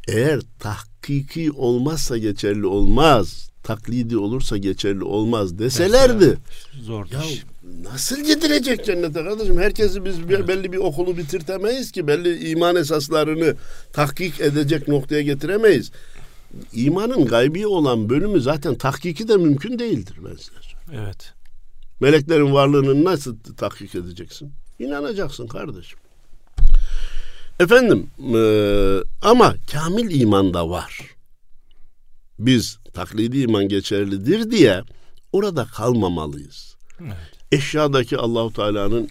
Eğer 0.09 0.41
tahkiki 0.59 1.53
olmazsa 1.53 2.19
geçerli 2.19 2.67
olmaz. 2.67 3.51
Taklidi 3.63 4.17
olursa 4.19 4.57
geçerli 4.57 5.05
olmaz 5.05 5.59
deselerdi. 5.59 6.39
Zor 6.83 7.07
ya. 7.07 7.21
Nasıl 7.63 8.17
gidilecek 8.17 8.85
cennete 8.85 9.25
kardeşim? 9.25 9.59
Herkesi 9.59 10.05
biz 10.05 10.19
evet. 10.29 10.49
belli 10.49 10.73
bir 10.73 10.77
okulu 10.77 11.17
bitirtemeyiz 11.17 11.93
ki. 11.93 12.07
Belli 12.07 12.51
iman 12.51 12.77
esaslarını 12.77 13.57
tahkik 13.93 14.41
edecek 14.41 14.89
noktaya 14.89 15.23
getiremeyiz. 15.23 15.91
İmanın 16.73 17.27
gaybi 17.27 17.67
olan 17.67 18.09
bölümü 18.09 18.41
zaten 18.41 18.75
tahkiki 18.75 19.29
de 19.29 19.37
mümkün 19.37 19.79
değildir 19.79 20.17
ben 20.25 20.37
size 20.37 20.61
söyleyeyim. 20.63 21.05
Evet. 21.05 21.33
Meleklerin 22.01 22.53
varlığını 22.53 23.05
nasıl 23.05 23.37
tahkik 23.57 23.95
edeceksin? 23.95 24.53
İnanacaksın 24.79 25.47
kardeşim. 25.47 25.99
Efendim 27.61 28.11
e, 28.37 28.43
ama 29.23 29.55
kamil 29.73 30.21
iman 30.21 30.55
da 30.55 30.71
var. 30.71 31.01
Biz 32.39 32.79
taklidi 32.95 33.39
iman 33.39 33.69
geçerlidir 33.69 34.51
diye 34.51 34.83
orada 35.33 35.65
kalmamalıyız. 35.65 36.77
Evet 37.01 37.40
eşyadaki 37.53 38.17
Allahu 38.17 38.53
Teala'nın 38.53 39.09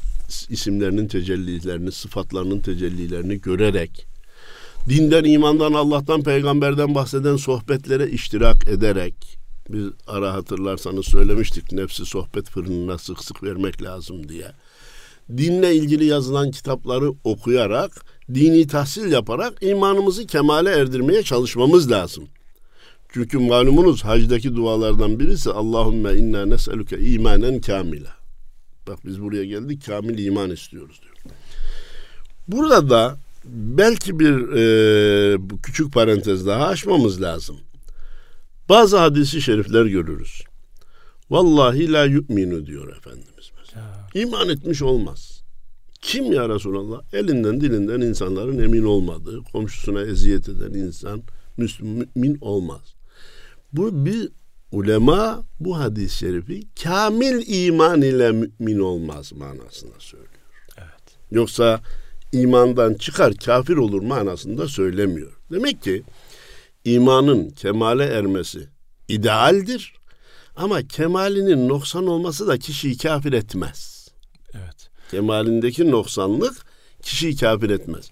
isimlerinin 0.50 1.08
tecellilerini, 1.08 1.91
sıfatlarının 1.91 2.60
tecellilerini 2.60 3.41
görerek, 3.41 4.08
dinden, 4.89 5.24
imandan, 5.24 5.74
Allah'tan, 5.74 6.24
peygamberden 6.24 6.96
bahseden 6.96 7.36
sohbetlere 7.36 8.10
iştirak 8.10 8.67
ederek, 8.67 9.38
biz 9.69 9.86
ara 10.08 10.34
hatırlarsanız 10.34 11.05
söylemiştik 11.05 11.72
nefsi 11.72 12.05
sohbet 12.05 12.50
fırınına 12.50 12.98
sık 12.98 13.24
sık 13.24 13.43
vermek 13.43 13.81
lazım 13.81 14.29
diye. 14.29 14.51
Dinle 15.38 15.75
ilgili 15.75 16.05
yazılan 16.05 16.51
kitapları 16.51 17.13
okuyarak, 17.24 18.05
dini 18.34 18.67
tahsil 18.67 19.12
yaparak 19.12 19.63
imanımızı 19.63 20.27
kemale 20.27 20.69
erdirmeye 20.69 21.24
çalışmamız 21.24 21.91
lazım. 21.91 22.27
Çünkü 23.13 23.38
malumunuz 23.38 24.03
hacdaki 24.03 24.55
dualardan 24.55 25.19
birisi 25.19 25.51
Allahümme 25.51 26.13
inna 26.13 26.46
nes'eluke 26.46 27.00
imanen 27.00 27.62
kamila. 27.62 28.18
Bak 28.89 29.00
biz 29.05 29.22
buraya 29.22 29.46
geldik 29.46 29.86
kamil 29.86 30.25
iman 30.25 30.51
istiyoruz 30.51 31.01
diyor. 31.01 31.36
Burada 32.48 32.89
da 32.89 33.17
belki 33.46 34.19
bir 34.19 34.34
e, 34.55 35.38
küçük 35.63 35.93
parantez 35.93 36.46
daha 36.46 36.67
açmamız 36.67 37.22
lazım. 37.22 37.58
Bazı 38.69 38.98
hadisi 38.98 39.41
şerifler 39.41 39.86
görürüz. 39.86 40.43
Vallahi 41.29 41.91
la 41.91 42.05
yu'minu 42.05 42.65
diyor 42.65 42.98
Efendimiz 42.98 43.51
mesela. 43.60 44.08
İman 44.13 44.50
etmiş 44.50 44.81
olmaz. 44.81 45.43
Kim 46.01 46.34
ya 46.34 46.50
Resulallah? 46.50 47.01
Elinden 47.13 47.62
dilinden 47.62 48.01
insanların 48.01 48.60
emin 48.60 48.84
olmadığı, 48.84 49.43
komşusuna 49.43 50.01
eziyet 50.01 50.50
eden 50.50 50.74
insan 50.74 51.22
mümin 51.58 52.38
olmaz. 52.41 52.96
Bu 53.74 54.05
bir 54.05 54.29
ulema 54.71 55.43
bu 55.59 55.79
hadis-i 55.79 56.17
şerifi 56.17 56.67
kamil 56.83 57.65
iman 57.65 58.01
ile 58.01 58.31
mümin 58.31 58.79
olmaz 58.79 59.33
manasında 59.33 59.99
söylüyor. 59.99 60.29
Evet. 60.77 61.17
Yoksa 61.31 61.81
imandan 62.31 62.93
çıkar 62.93 63.33
kafir 63.33 63.77
olur 63.77 64.01
manasında 64.01 64.67
söylemiyor. 64.67 65.33
Demek 65.51 65.83
ki 65.83 66.03
imanın 66.85 67.49
kemale 67.49 68.03
ermesi 68.05 68.67
idealdir. 69.07 69.93
Ama 70.55 70.88
kemalinin 70.88 71.69
noksan 71.69 72.07
olması 72.07 72.47
da 72.47 72.57
kişiyi 72.57 72.97
kafir 72.97 73.33
etmez. 73.33 74.07
Evet. 74.53 74.89
Kemalindeki 75.11 75.91
noksanlık 75.91 76.65
kişiyi 77.01 77.35
kafir 77.35 77.69
etmez. 77.69 78.11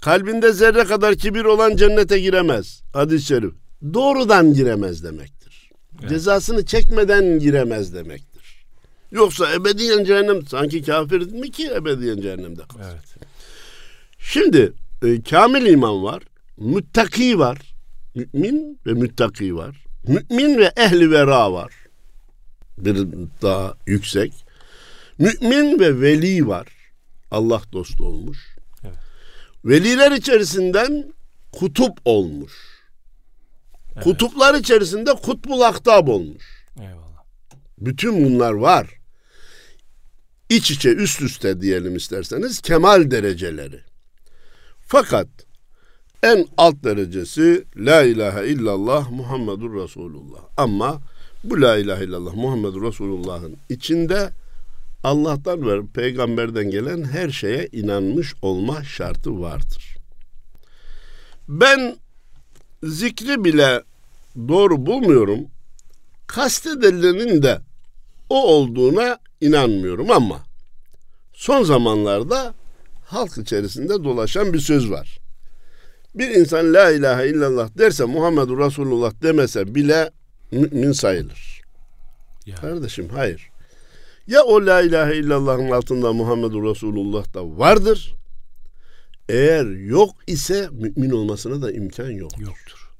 Kalbinde 0.00 0.52
zerre 0.52 0.84
kadar 0.84 1.14
kibir 1.14 1.44
olan 1.44 1.76
cennete 1.76 2.20
giremez. 2.20 2.82
Hadis-i 2.92 3.26
şerif. 3.26 3.52
Doğrudan 3.94 4.54
giremez 4.54 5.04
demektir. 5.04 5.70
Evet. 6.00 6.10
Cezasını 6.10 6.66
çekmeden 6.66 7.38
giremez 7.38 7.94
demektir. 7.94 8.64
Yoksa 9.10 9.52
ebediyen 9.52 10.04
cehennem 10.04 10.46
sanki 10.46 10.82
kafir 10.82 11.32
mi 11.32 11.50
ki 11.50 11.70
ebediyen 11.74 12.20
cehennemde 12.20 12.62
kalsın. 12.62 12.90
Evet. 12.92 13.16
Şimdi 14.18 14.72
e, 15.04 15.22
kamil 15.22 15.66
iman 15.66 16.02
var 16.02 16.22
müttaki 16.60 17.38
var. 17.38 17.58
Mümin 18.14 18.78
ve 18.86 18.92
müttaki 18.92 19.56
var. 19.56 19.84
Mümin 20.06 20.58
ve 20.58 20.72
ehli 20.76 21.10
vera 21.10 21.52
var. 21.52 21.72
Bir 22.78 23.08
daha 23.42 23.74
yüksek. 23.86 24.32
Mümin 25.18 25.80
ve 25.80 26.00
veli 26.00 26.46
var. 26.46 26.68
Allah 27.30 27.62
dostu 27.72 28.04
olmuş. 28.04 28.38
Evet. 28.84 28.94
Veliler 29.64 30.12
içerisinden 30.12 31.04
kutup 31.52 31.98
olmuş. 32.04 32.69
Evet. 33.94 34.04
Kutuplar 34.04 34.54
içerisinde 34.54 35.14
kutbul 35.14 35.60
aktab 35.60 36.08
olmuş. 36.08 36.66
Eyvallah. 36.80 37.24
Bütün 37.78 38.24
bunlar 38.24 38.52
var. 38.52 38.86
İç 40.48 40.70
içe 40.70 40.88
üst 40.90 41.22
üste 41.22 41.60
diyelim 41.60 41.96
isterseniz 41.96 42.60
kemal 42.60 43.10
dereceleri. 43.10 43.80
Fakat 44.86 45.28
en 46.22 46.46
alt 46.56 46.84
derecesi 46.84 47.64
La 47.76 48.02
ilahe 48.02 48.48
illallah 48.48 49.10
Muhammedur 49.10 49.82
Resulullah. 49.82 50.40
Ama 50.56 51.00
bu 51.44 51.60
La 51.60 51.76
ilahe 51.76 52.04
illallah 52.04 52.34
Muhammedur 52.34 52.82
Resulullah'ın 52.82 53.56
içinde 53.68 54.30
Allah'tan 55.04 55.66
ve 55.66 55.86
peygamberden 55.94 56.70
gelen 56.70 57.04
her 57.04 57.30
şeye 57.30 57.68
inanmış 57.72 58.34
olma 58.42 58.84
şartı 58.84 59.40
vardır. 59.40 59.96
Ben 61.48 61.96
zikri 62.82 63.44
bile 63.44 63.82
doğru 64.48 64.86
bulmuyorum. 64.86 65.40
Kastedilenin 66.26 67.42
de 67.42 67.60
o 68.28 68.46
olduğuna 68.46 69.18
inanmıyorum 69.40 70.10
ama 70.10 70.40
son 71.32 71.62
zamanlarda 71.62 72.54
halk 73.04 73.38
içerisinde 73.38 74.04
dolaşan 74.04 74.52
bir 74.52 74.58
söz 74.58 74.90
var. 74.90 75.18
Bir 76.14 76.30
insan 76.30 76.74
la 76.74 76.90
ilahe 76.90 77.28
illallah 77.28 77.78
derse 77.78 78.04
Muhammedur 78.04 78.58
Resulullah 78.58 79.12
demese 79.22 79.74
bile 79.74 80.10
mümin 80.50 80.92
sayılır. 80.92 81.62
Ya. 82.46 82.56
Kardeşim 82.56 83.08
hayır. 83.08 83.50
Ya 84.26 84.42
o 84.42 84.66
la 84.66 84.82
ilahe 84.82 85.16
illallah'ın 85.16 85.70
altında 85.70 86.12
Muhammedur 86.12 86.70
Resulullah 86.70 87.34
da 87.34 87.58
vardır. 87.58 88.14
Eğer 89.30 89.66
yok 89.66 90.10
ise 90.26 90.68
mümin 90.72 91.10
olmasına 91.10 91.62
da 91.62 91.72
imkan 91.72 92.10
yoktur. 92.10 92.42
Yoktur. 92.42 92.90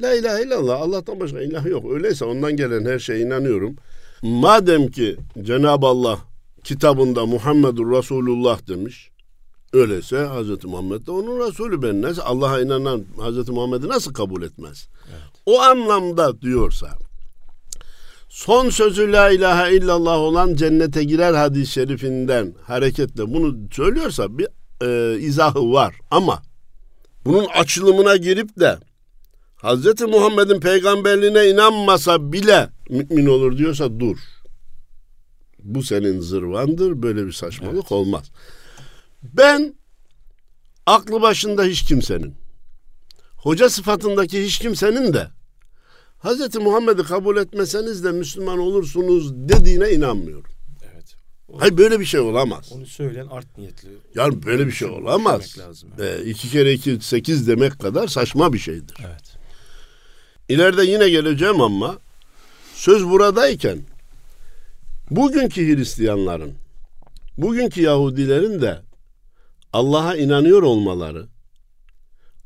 La 0.00 0.14
ilahe 0.14 0.42
illallah 0.42 0.80
Allah'tan 0.80 1.20
başka 1.20 1.40
ilah 1.40 1.66
yok. 1.66 1.92
Öyleyse 1.92 2.24
ondan 2.24 2.56
gelen 2.56 2.84
her 2.84 2.98
şeye 2.98 3.20
inanıyorum. 3.20 3.76
Madem 4.22 4.88
ki 4.88 5.16
Cenab-ı 5.42 5.86
Allah 5.86 6.18
kitabında 6.64 7.26
Muhammedur 7.26 7.90
Resulullah 7.98 8.68
demiş. 8.68 9.10
Öyleyse 9.72 10.26
Hz. 10.26 10.64
Muhammed 10.64 11.06
de 11.06 11.10
onun 11.10 11.48
Resulü 11.48 11.82
ben 11.82 12.02
nasıl 12.02 12.22
Allah'a 12.24 12.60
inanan 12.60 13.04
Hz. 13.18 13.48
Muhammed'i 13.48 13.88
nasıl 13.88 14.14
kabul 14.14 14.42
etmez? 14.42 14.88
Evet. 15.10 15.22
O 15.46 15.60
anlamda 15.60 16.40
diyorsa 16.40 16.88
son 18.28 18.70
sözü 18.70 19.12
la 19.12 19.30
ilahe 19.30 19.76
illallah 19.76 20.18
olan 20.18 20.54
cennete 20.54 21.04
girer 21.04 21.34
hadis-i 21.34 21.72
şerifinden 21.72 22.54
hareketle 22.62 23.34
bunu 23.34 23.56
söylüyorsa 23.72 24.38
bir 24.38 24.46
e, 24.82 25.18
izahı 25.20 25.72
var 25.72 25.94
ama 26.10 26.42
bunun 27.24 27.44
açılımına 27.44 28.16
girip 28.16 28.60
de 28.60 28.78
Hz. 29.56 30.00
Muhammed'in 30.00 30.60
peygamberliğine 30.60 31.48
inanmasa 31.48 32.32
bile 32.32 32.68
mümin 32.90 33.26
olur 33.26 33.58
diyorsa 33.58 34.00
dur. 34.00 34.16
Bu 35.58 35.82
senin 35.82 36.20
zırvandır. 36.20 37.02
Böyle 37.02 37.26
bir 37.26 37.32
saçmalık 37.32 37.74
evet. 37.74 37.92
olmaz. 37.92 38.30
Ben 39.22 39.74
aklı 40.86 41.22
başında 41.22 41.64
hiç 41.64 41.82
kimsenin, 41.82 42.34
hoca 43.36 43.70
sıfatındaki 43.70 44.44
hiç 44.44 44.58
kimsenin 44.58 45.12
de 45.12 45.28
Hz. 46.18 46.56
Muhammed'i 46.56 47.02
kabul 47.02 47.36
etmeseniz 47.36 48.04
de 48.04 48.12
Müslüman 48.12 48.58
olursunuz 48.58 49.34
dediğine 49.34 49.90
inanmıyorum. 49.90 50.55
Evet. 51.48 51.56
O, 51.58 51.60
Hayır 51.60 51.76
böyle 51.76 52.00
bir 52.00 52.04
şey 52.04 52.20
olamaz. 52.20 52.72
Onu 52.72 52.86
söyleyen 52.86 53.26
art 53.26 53.58
niyetli. 53.58 53.88
Yani 54.14 54.46
böyle 54.46 54.66
bir 54.66 54.72
şey 54.72 54.88
olamaz. 54.88 55.58
Lazım 55.58 55.88
yani. 55.98 56.10
ee, 56.10 56.24
iki 56.30 56.50
kere 56.50 56.72
iki 56.72 56.98
sekiz 57.00 57.48
demek 57.48 57.78
kadar 57.78 58.08
saçma 58.08 58.52
bir 58.52 58.58
şeydir. 58.58 58.96
Evet. 59.06 59.36
İleride 60.48 60.84
yine 60.84 61.10
geleceğim 61.10 61.60
ama 61.60 61.98
söz 62.74 63.06
buradayken 63.06 63.78
bugünkü 65.10 65.76
Hristiyanların, 65.76 66.52
bugünkü 67.38 67.82
Yahudilerin 67.82 68.62
de 68.62 68.80
Allah'a 69.72 70.16
inanıyor 70.16 70.62
olmaları, 70.62 71.26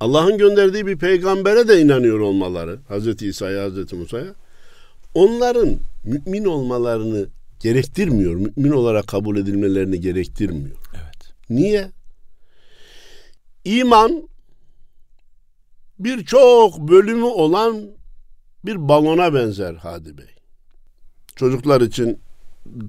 Allah'ın 0.00 0.38
gönderdiği 0.38 0.86
bir 0.86 0.98
peygambere 0.98 1.68
de 1.68 1.80
inanıyor 1.80 2.20
olmaları, 2.20 2.78
Hazreti 2.88 3.26
İsa'ya, 3.26 3.64
Hazreti 3.64 3.96
Musa'ya, 3.96 4.34
onların 5.14 5.76
mümin 6.04 6.44
olmalarını 6.44 7.26
gerektirmiyor. 7.60 8.34
Mümin 8.34 8.70
olarak 8.70 9.06
kabul 9.06 9.36
edilmelerini 9.36 10.00
gerektirmiyor. 10.00 10.76
Evet. 10.94 11.34
Niye? 11.50 11.90
İman 13.64 14.28
birçok 15.98 16.78
bölümü 16.78 17.24
olan 17.24 17.90
bir 18.64 18.88
balona 18.88 19.34
benzer 19.34 19.74
Hadi 19.74 20.18
Bey. 20.18 20.34
Çocuklar 21.36 21.80
için 21.80 22.20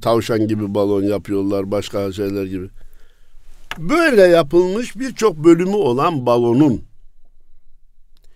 tavşan 0.01 0.47
gibi 0.47 0.75
balon 0.75 1.03
yapıyorlar, 1.03 1.71
başka 1.71 2.11
şeyler 2.11 2.45
gibi. 2.45 2.69
Böyle 3.77 4.21
yapılmış 4.21 4.95
birçok 4.95 5.37
bölümü 5.37 5.75
olan 5.75 6.25
balonun 6.25 6.83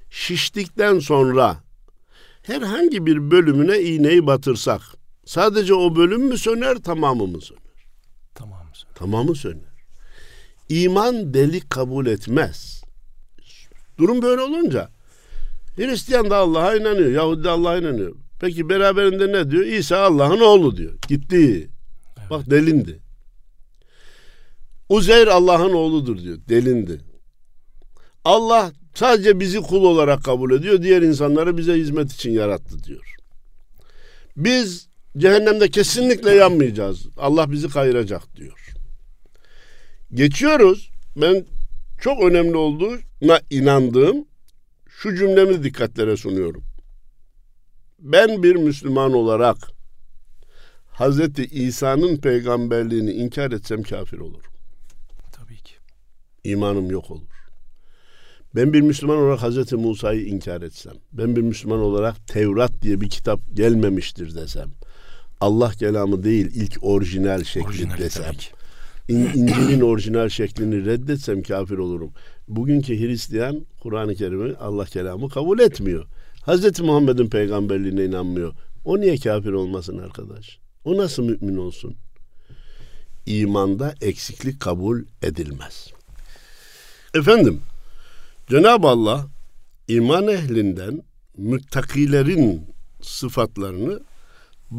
şiştikten 0.10 1.00
sonra 1.00 1.58
herhangi 2.43 3.06
bir 3.06 3.32
bölümüne 3.32 3.80
iğneyi 3.80 4.28
batırsak 4.28 4.82
sadece 5.26 5.74
o 5.74 5.96
bölüm 5.96 6.22
mü 6.22 6.38
söner 6.38 6.78
tamamı 6.78 7.28
mı 7.28 7.42
söner? 7.42 7.62
Tamamı 8.36 8.70
söner. 8.74 8.96
Tamamı 8.96 9.36
söner. 9.36 9.76
İman 10.70 11.34
delik 11.34 11.70
kabul 11.70 12.06
etmez. 12.06 12.84
Durum 13.98 14.22
böyle 14.22 14.42
olunca 14.42 14.90
Hristiyan 15.76 16.30
da 16.30 16.38
Allah'a 16.38 16.76
inanıyor, 16.76 17.12
Yahudi 17.12 17.44
de 17.44 17.50
Allah'a 17.50 17.78
inanıyor. 17.78 18.16
Peki 18.40 18.70
beraberinde 18.70 19.32
ne 19.32 19.52
diyor? 19.52 19.66
İsa 19.66 19.98
Allah'ın 19.98 20.40
oğlu 20.40 20.78
diyor. 20.78 20.94
Gitti. 21.08 21.70
Evet. 22.18 22.30
Bak 22.30 22.50
delindi. 22.50 23.00
Uzeyr 24.90 25.28
Allah'ın 25.28 25.74
oğludur 25.74 26.18
diyor. 26.18 26.38
Delindi. 26.50 27.02
Allah 28.26 28.72
sadece 28.94 29.40
bizi 29.40 29.62
kul 29.62 29.84
olarak 29.84 30.24
kabul 30.24 30.52
ediyor. 30.52 30.82
Diğer 30.82 31.02
insanları 31.02 31.58
bize 31.58 31.74
hizmet 31.74 32.12
için 32.14 32.32
yarattı 32.32 32.84
diyor. 32.84 33.16
Biz 34.38 34.88
cehennemde 35.17 35.69
kesinlikle 35.69 36.32
yanmayacağız. 36.32 37.06
Allah 37.17 37.51
bizi 37.51 37.69
kayıracak 37.69 38.36
diyor. 38.36 38.73
Geçiyoruz. 40.13 40.91
Ben 41.15 41.45
çok 42.01 42.23
önemli 42.23 42.58
olduğuna 42.58 43.39
inandığım 43.49 44.25
şu 44.88 45.15
cümlemi 45.15 45.63
dikkatlere 45.63 46.17
sunuyorum. 46.17 46.63
Ben 47.99 48.43
bir 48.43 48.56
Müslüman 48.56 49.13
olarak 49.13 49.58
Hazreti 50.88 51.45
İsa'nın 51.45 52.17
peygamberliğini 52.17 53.12
inkar 53.12 53.51
etsem 53.51 53.84
kafir 53.84 54.17
olurum. 54.17 54.51
Tabii 55.32 55.58
ki. 55.58 55.75
İmanım 56.43 56.91
yok 56.91 57.12
olur. 57.12 57.36
Ben 58.56 58.73
bir 58.73 58.82
Müslüman 58.82 59.17
olarak 59.17 59.41
Hazreti 59.41 59.75
Musa'yı 59.75 60.25
inkar 60.25 60.62
etsem, 60.62 60.93
ben 61.13 61.36
bir 61.36 61.41
Müslüman 61.41 61.80
olarak 61.80 62.28
Tevrat 62.28 62.82
diye 62.82 63.01
bir 63.01 63.10
kitap 63.10 63.39
gelmemiştir 63.54 64.36
desem, 64.36 64.71
Allah 65.41 65.71
kelamı 65.71 66.24
değil 66.24 66.52
ilk 66.56 66.78
orijinal 66.82 67.43
şekli 67.43 67.67
Orijinali 67.67 68.00
desem. 68.00 68.34
İn- 69.10 69.32
İncil'in 69.36 69.82
orijinal 69.82 70.30
şeklini 70.30 70.86
reddetsem 70.86 71.43
kafir 71.43 71.78
olurum. 71.78 72.12
Bugünkü 72.48 73.00
Hristiyan 73.00 73.65
Kur'an-ı 73.82 74.15
Kerim'i 74.15 74.56
Allah 74.56 74.86
kelamı 74.86 75.30
kabul 75.30 75.60
etmiyor. 75.60 76.06
Hazreti 76.41 76.84
Muhammed'in 76.84 77.30
peygamberliğine 77.30 78.06
inanmıyor. 78.06 78.54
O 78.86 79.00
niye 79.00 79.17
kafir 79.17 79.52
olmasın 79.52 79.98
arkadaş? 79.98 80.60
O 80.86 80.98
nasıl 80.98 81.24
mümin 81.24 81.58
olsun? 81.58 81.95
İmanda 83.26 83.95
eksiklik 84.02 84.60
kabul 84.60 85.04
edilmez. 85.24 85.88
Efendim, 87.15 87.62
Cenab-ı 88.50 88.88
Allah 88.88 89.28
iman 89.88 90.28
ehlinden 90.28 91.04
müttakilerin 91.38 92.62
sıfatlarını 93.02 94.00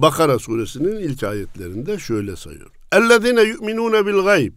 Bakara 0.02 0.38
suresinin 0.38 0.96
ilk 0.96 1.22
ayetlerinde 1.22 1.98
şöyle 1.98 2.36
sayıyor. 2.36 2.70
Ellezine 2.92 3.42
yu'minune 3.42 4.06
bil 4.06 4.24
gayb. 4.24 4.52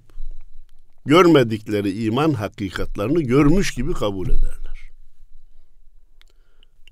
Görmedikleri 1.06 2.04
iman 2.04 2.34
hakikatlarını 2.34 3.22
görmüş 3.22 3.72
gibi 3.74 3.94
kabul 3.94 4.30
ederler. 4.30 4.92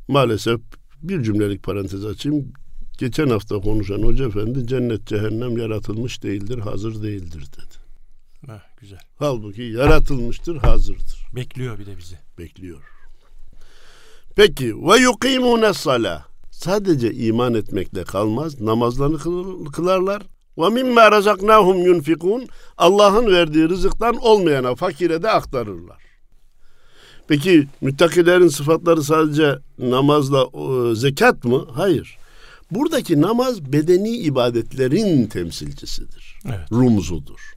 Maalesef 0.07 0.59
bir 1.03 1.23
cümlelik 1.23 1.63
parantez 1.63 2.05
açayım. 2.05 2.53
Geçen 2.97 3.29
hafta 3.29 3.59
konuşan 3.59 4.03
Hoca 4.03 4.27
Efendi 4.27 4.67
cennet 4.67 5.07
cehennem 5.07 5.57
yaratılmış 5.57 6.23
değildir, 6.23 6.59
hazır 6.59 7.03
değildir 7.03 7.45
dedi. 7.57 7.75
Heh, 8.51 8.79
güzel. 8.79 8.99
Halbuki 9.19 9.61
yaratılmıştır, 9.61 10.57
hazırdır. 10.57 11.27
Bekliyor 11.35 11.79
bir 11.79 11.85
de 11.85 11.97
bizi. 11.97 12.15
Bekliyor. 12.37 12.83
Peki 14.35 14.75
ve 14.75 14.97
yukimune 14.97 15.73
salah. 15.73 16.26
Sadece 16.61 17.13
iman 17.13 17.53
etmekle 17.53 18.03
kalmaz. 18.03 18.61
Namazlarını 18.61 19.15
kıl- 19.17 19.71
kılarlar. 19.71 20.21
Ve 20.57 20.69
mimma 20.69 21.11
razaknahum 21.11 21.77
yunfikun. 21.85 22.47
Allah'ın 22.77 23.25
verdiği 23.27 23.69
rızıktan 23.69 24.15
olmayana 24.17 24.75
fakire 24.75 25.23
de 25.23 25.29
aktarırlar. 25.29 26.03
Peki 27.27 27.67
müttakilerin 27.81 28.47
sıfatları 28.47 29.03
sadece 29.03 29.55
namazla 29.79 30.41
e, 30.53 30.95
zekat 30.95 31.43
mı? 31.43 31.67
Hayır. 31.73 32.17
Buradaki 32.71 33.21
namaz 33.21 33.73
bedeni 33.73 34.17
ibadetlerin 34.17 35.27
temsilcisidir. 35.27 36.39
Evet. 36.45 36.71
Rumzudur. 36.71 37.53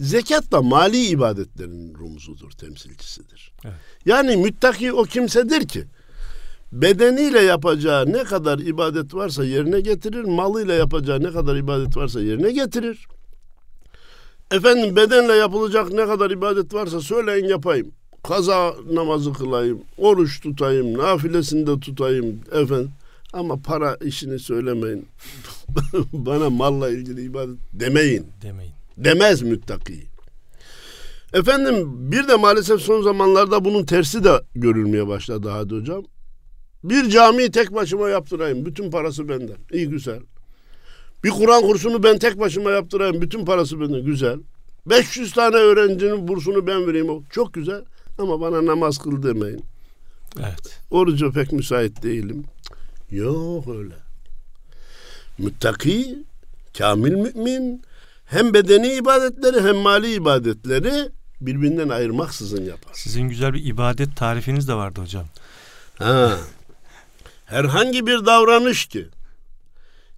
Zekat 0.00 0.52
da 0.52 0.62
mali 0.62 1.06
ibadetlerin 1.06 1.94
rumzudur, 1.94 2.50
temsilcisidir. 2.50 3.52
Evet. 3.64 3.74
Yani 4.06 4.36
müttaki 4.36 4.92
o 4.92 5.02
kimsedir 5.04 5.68
ki 5.68 5.84
bedeniyle 6.72 7.40
yapacağı 7.40 8.12
ne 8.12 8.24
kadar 8.24 8.58
ibadet 8.58 9.14
varsa 9.14 9.44
yerine 9.44 9.80
getirir, 9.80 10.24
malıyla 10.24 10.74
yapacağı 10.74 11.22
ne 11.22 11.30
kadar 11.32 11.56
ibadet 11.56 11.96
varsa 11.96 12.20
yerine 12.20 12.52
getirir. 12.52 13.06
Efendim 14.50 14.96
bedenle 14.96 15.32
yapılacak 15.32 15.92
ne 15.92 16.06
kadar 16.06 16.30
ibadet 16.30 16.74
varsa 16.74 17.00
söyleyin 17.00 17.44
yapayım. 17.48 17.90
Kaza 18.22 18.74
namazı 18.92 19.32
kılayım, 19.32 19.80
oruç 19.98 20.40
tutayım, 20.40 20.98
nafilesinde 20.98 21.80
tutayım 21.80 22.40
efendim. 22.52 22.90
Ama 23.32 23.56
para 23.56 23.94
işini 24.04 24.38
söylemeyin. 24.38 25.06
Bana 26.12 26.50
malla 26.50 26.90
ilgili 26.90 27.22
ibadet 27.22 27.56
demeyin 27.72 28.26
Demeyin. 28.42 28.72
demez 28.96 29.42
müttaki. 29.42 30.06
Efendim 31.32 31.84
bir 32.12 32.28
de 32.28 32.36
maalesef 32.36 32.80
son 32.80 33.02
zamanlarda 33.02 33.64
bunun 33.64 33.84
tersi 33.84 34.24
de 34.24 34.40
görülmeye 34.54 35.08
başladı 35.08 35.48
Hadi 35.48 35.74
Hocam. 35.74 36.04
Bir 36.84 37.10
camiyi 37.10 37.50
tek 37.50 37.74
başıma 37.74 38.08
yaptırayım. 38.08 38.66
Bütün 38.66 38.90
parası 38.90 39.28
benden. 39.28 39.56
İyi 39.72 39.88
güzel. 39.88 40.20
Bir 41.24 41.30
Kur'an 41.30 41.62
kursunu 41.62 42.02
ben 42.02 42.18
tek 42.18 42.38
başıma 42.38 42.70
yaptırayım. 42.70 43.22
Bütün 43.22 43.44
parası 43.44 43.80
benden. 43.80 44.04
Güzel. 44.04 44.38
500 44.86 45.32
tane 45.32 45.56
öğrencinin 45.56 46.28
bursunu 46.28 46.66
ben 46.66 46.86
vereyim. 46.86 47.24
Çok 47.30 47.54
güzel. 47.54 47.84
Ama 48.18 48.40
bana 48.40 48.66
namaz 48.66 48.98
kıl 48.98 49.22
demeyin. 49.22 49.64
Evet. 50.38 50.80
Oruca 50.90 51.30
pek 51.30 51.52
müsait 51.52 52.02
değilim. 52.02 52.44
Yok 53.10 53.68
öyle. 53.68 53.94
Müttaki, 55.38 56.18
kamil 56.78 57.12
mümin 57.12 57.82
hem 58.26 58.54
bedeni 58.54 58.92
ibadetleri 58.92 59.60
hem 59.60 59.76
mali 59.76 60.12
ibadetleri 60.12 61.08
birbirinden 61.40 61.88
ayırmaksızın 61.88 62.64
yapar. 62.64 62.92
Sizin 62.94 63.28
güzel 63.28 63.54
bir 63.54 63.64
ibadet 63.64 64.16
tarifiniz 64.16 64.68
de 64.68 64.74
vardı 64.74 65.00
hocam. 65.00 65.26
Ha. 65.98 66.38
Herhangi 67.46 68.06
bir 68.06 68.26
davranış 68.26 68.86
ki 68.86 69.06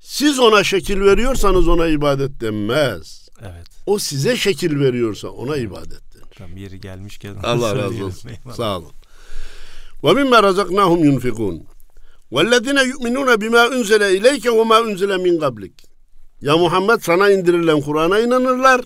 siz 0.00 0.38
ona 0.38 0.64
şekil 0.64 1.00
veriyorsanız 1.00 1.68
ona 1.68 1.86
ibadet 1.86 2.40
denmez. 2.40 3.28
Evet. 3.42 3.66
O 3.86 3.98
size 3.98 4.36
şekil 4.36 4.80
veriyorsa 4.80 5.28
ona 5.28 5.56
ibadet 5.56 6.14
denir. 6.14 6.24
Tam 6.38 6.56
yeri 6.56 6.80
gelmişken. 6.80 7.34
Allah 7.42 7.76
razı 7.76 8.04
olsun. 8.04 8.28
Eyvallah. 8.28 8.56
Sağ 8.56 8.78
olun. 8.78 8.92
Ve 10.04 10.12
mimma 10.12 10.42
razaknahum 10.42 11.04
yunfikun. 11.04 11.62
Vellezine 12.32 12.82
yu'minuna 12.82 13.40
bima 13.40 13.68
unzile 13.68 14.16
ileyke 14.16 14.50
ve 14.50 14.64
ma 14.64 14.80
unzile 14.80 15.16
min 15.16 15.40
qablik. 15.40 15.72
Ya 16.42 16.56
Muhammed 16.56 17.00
sana 17.00 17.30
indirilen 17.30 17.80
Kur'an'a 17.80 18.20
inanırlar. 18.20 18.80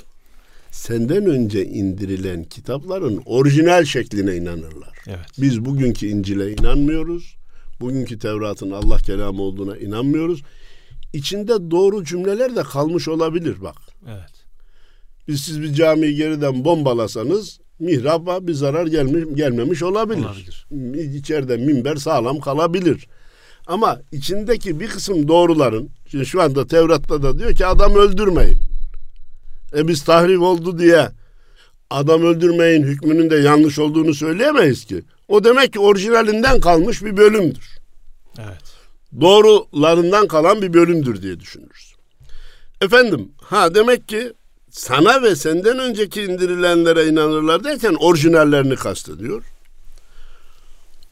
Senden 0.70 1.26
önce 1.26 1.64
indirilen 1.64 2.44
kitapların 2.44 3.22
orijinal 3.26 3.84
şekline 3.84 4.36
inanırlar. 4.36 4.98
Evet. 5.06 5.26
Biz 5.38 5.64
bugünkü 5.64 6.06
İncil'e 6.06 6.52
inanmıyoruz. 6.52 7.36
Bugünkü 7.82 8.18
Tevrat'ın 8.18 8.70
Allah 8.70 8.98
kelamı 8.98 9.42
olduğuna 9.42 9.76
inanmıyoruz. 9.76 10.42
İçinde 11.12 11.70
doğru 11.70 12.04
cümleler 12.04 12.56
de 12.56 12.62
kalmış 12.62 13.08
olabilir 13.08 13.56
bak. 13.62 13.76
Evet. 14.08 14.32
Biz 15.28 15.40
siz 15.40 15.62
bir 15.62 15.72
camiyi 15.74 16.16
geriden 16.16 16.64
bombalasanız 16.64 17.60
mihraba 17.78 18.46
bir 18.46 18.52
zarar 18.52 18.86
gelmiş, 18.86 19.24
gelmemiş 19.34 19.82
olabilir. 19.82 20.24
Olabilir. 20.24 21.14
İçeride 21.14 21.56
minber 21.56 21.96
sağlam 21.96 22.40
kalabilir. 22.40 23.08
Ama 23.66 24.00
içindeki 24.12 24.80
bir 24.80 24.88
kısım 24.88 25.28
doğruların, 25.28 25.88
şimdi 26.06 26.26
şu 26.26 26.42
anda 26.42 26.66
Tevrat'ta 26.66 27.22
da 27.22 27.38
diyor 27.38 27.54
ki 27.54 27.66
adam 27.66 27.94
öldürmeyin. 27.94 28.58
E 29.76 29.88
biz 29.88 30.04
tahrif 30.04 30.40
oldu 30.40 30.78
diye 30.78 31.08
adam 31.90 32.22
öldürmeyin 32.22 32.82
hükmünün 32.82 33.30
de 33.30 33.36
yanlış 33.36 33.78
olduğunu 33.78 34.14
söyleyemeyiz 34.14 34.84
ki. 34.84 35.02
O 35.32 35.44
demek 35.44 35.72
ki 35.72 35.78
orijinalinden 35.78 36.60
kalmış 36.60 37.02
bir 37.02 37.16
bölümdür. 37.16 37.78
Evet. 38.38 38.62
Doğrularından 39.20 40.28
kalan 40.28 40.62
bir 40.62 40.72
bölümdür 40.72 41.22
diye 41.22 41.40
düşünürüz. 41.40 41.94
Efendim, 42.80 43.32
ha 43.42 43.74
demek 43.74 44.08
ki 44.08 44.32
sana 44.70 45.22
ve 45.22 45.36
senden 45.36 45.78
önceki 45.78 46.22
indirilenlere 46.22 47.06
inanırlar 47.06 47.64
derken 47.64 47.94
orijinallerini 47.94 48.76
kastediyor. 48.76 49.42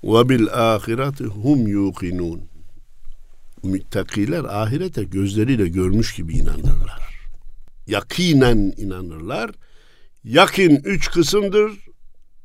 Ve 0.04 0.28
bil 0.28 0.46
ahireti 0.52 1.24
hum 1.24 1.66
yuqinun. 1.66 2.42
Müttakiler 3.62 4.44
ahirete 4.44 5.04
gözleriyle 5.04 5.68
görmüş 5.68 6.14
gibi 6.14 6.32
inanırlar. 6.36 7.20
Yakinen 7.86 8.72
inanırlar. 8.76 9.50
Yakin 10.24 10.76
üç 10.84 11.10
kısımdır. 11.10 11.89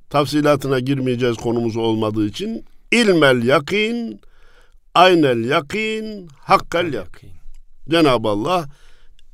Tafsilatına 0.09 0.79
girmeyeceğiz 0.79 1.37
konumuz 1.37 1.77
olmadığı 1.77 2.27
için. 2.27 2.65
İlmel 2.91 3.43
yakin, 3.43 4.21
aynel 4.95 5.45
yakin, 5.45 6.27
hakkal 6.39 6.93
yakin. 6.93 7.29
Cenab-ı 7.89 8.29
Allah 8.29 8.65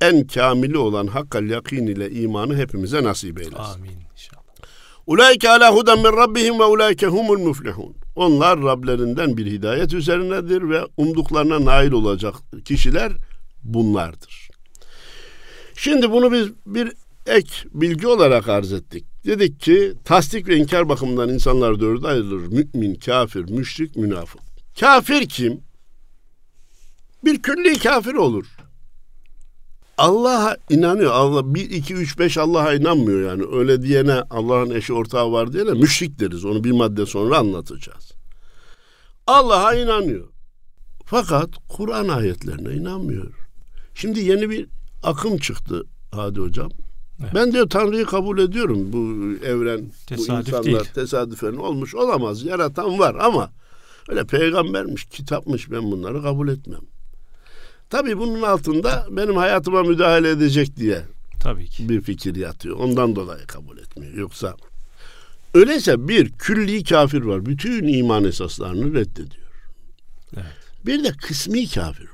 en 0.00 0.26
kamili 0.26 0.78
olan 0.78 1.06
hakkal 1.06 1.50
yakin 1.50 1.86
ile 1.86 2.10
imanı 2.10 2.56
hepimize 2.56 3.02
nasip 3.02 3.40
eylesin. 3.40 3.56
Amin 3.56 3.98
inşallah. 4.12 4.42
Ulaike 5.06 5.50
ala 5.50 5.74
huden 5.74 5.98
min 5.98 6.16
rabbihim 6.16 6.58
ve 6.58 6.64
ulaike 6.64 7.06
humul 7.06 7.38
muflihun. 7.38 7.94
Onlar 8.16 8.62
Rablerinden 8.62 9.36
bir 9.36 9.46
hidayet 9.46 9.94
üzerindedir 9.94 10.68
ve 10.68 10.80
umduklarına 10.96 11.64
nail 11.64 11.92
olacak 11.92 12.34
kişiler 12.64 13.12
bunlardır. 13.64 14.48
Şimdi 15.74 16.10
bunu 16.10 16.32
biz 16.32 16.48
bir 16.66 16.92
ek 17.26 17.48
bilgi 17.74 18.06
olarak 18.06 18.48
arz 18.48 18.72
ettik. 18.72 19.04
Dedik 19.26 19.60
ki 19.60 19.94
tasdik 20.04 20.48
ve 20.48 20.56
inkar 20.56 20.88
bakımından 20.88 21.28
insanlar 21.28 21.80
dörde 21.80 22.08
ayrılır. 22.08 22.46
Mümin, 22.46 22.94
kafir, 22.94 23.50
müşrik, 23.50 23.96
münafık. 23.96 24.40
Kafir 24.80 25.28
kim? 25.28 25.60
Bir 27.24 27.42
külli 27.42 27.78
kafir 27.78 28.14
olur. 28.14 28.46
Allah'a 29.98 30.56
inanıyor. 30.70 31.12
Allah 31.12 31.54
1 31.54 31.70
2 31.70 31.94
3 31.94 32.18
5 32.18 32.38
Allah'a 32.38 32.74
inanmıyor 32.74 33.30
yani. 33.30 33.44
Öyle 33.52 33.82
diyene 33.82 34.22
Allah'ın 34.30 34.70
eşi 34.70 34.92
ortağı 34.92 35.32
var 35.32 35.52
diyene 35.52 35.70
müşrik 35.70 36.20
deriz. 36.20 36.44
Onu 36.44 36.64
bir 36.64 36.72
madde 36.72 37.06
sonra 37.06 37.38
anlatacağız. 37.38 38.12
Allah'a 39.26 39.74
inanıyor. 39.74 40.28
Fakat 41.04 41.50
Kur'an 41.68 42.08
ayetlerine 42.08 42.74
inanmıyor. 42.74 43.32
Şimdi 43.94 44.20
yeni 44.20 44.50
bir 44.50 44.66
akım 45.02 45.38
çıktı 45.38 45.84
Hadi 46.14 46.40
hocam. 46.40 46.70
Evet. 47.22 47.34
Ben 47.34 47.52
diyor 47.52 47.68
Tanrı'yı 47.70 48.04
kabul 48.06 48.38
ediyorum. 48.38 48.92
Bu 48.92 48.98
evren, 49.46 49.92
Tesadüf 50.06 50.28
bu 50.28 50.56
insanlar 50.58 50.64
değil. 50.64 50.92
tesadüfen 50.94 51.52
olmuş 51.52 51.94
olamaz. 51.94 52.44
Yaratan 52.44 52.98
var 52.98 53.14
ama 53.20 53.50
öyle 54.08 54.24
peygambermiş, 54.24 55.04
kitapmış 55.04 55.70
ben 55.70 55.82
bunları 55.90 56.22
kabul 56.22 56.48
etmem. 56.48 56.80
Tabii 57.90 58.18
bunun 58.18 58.42
altında 58.42 59.06
benim 59.10 59.36
hayatıma 59.36 59.82
müdahale 59.82 60.30
edecek 60.30 60.76
diye 60.76 61.02
Tabii 61.40 61.66
ki. 61.68 61.88
bir 61.88 62.00
fikir 62.00 62.34
yatıyor. 62.36 62.76
Ondan 62.76 63.16
dolayı 63.16 63.46
kabul 63.46 63.78
etmiyor. 63.78 64.14
Yoksa 64.14 64.56
öyleyse 65.54 66.08
bir 66.08 66.32
külli 66.32 66.84
kafir 66.84 67.22
var. 67.22 67.46
Bütün 67.46 67.88
iman 67.88 68.24
esaslarını 68.24 68.94
reddediyor. 68.94 69.46
Evet. 70.36 70.46
Bir 70.86 71.04
de 71.04 71.12
kısmi 71.12 71.68
kafir 71.68 72.04
var. 72.04 72.11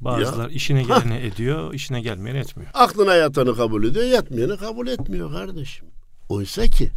Bazılar 0.00 0.48
ya. 0.48 0.54
işine 0.54 0.82
geleni 0.88 1.14
ha. 1.14 1.18
ediyor, 1.18 1.74
işine 1.74 2.00
gelmeyeni 2.00 2.38
etmiyor. 2.38 2.70
Aklına 2.74 3.14
yatanı 3.14 3.56
kabul 3.56 3.84
ediyor, 3.84 4.04
yatmayanı 4.04 4.56
kabul 4.56 4.88
etmiyor 4.88 5.32
kardeşim. 5.32 5.86
Oysa 6.28 6.66
ki 6.66 6.90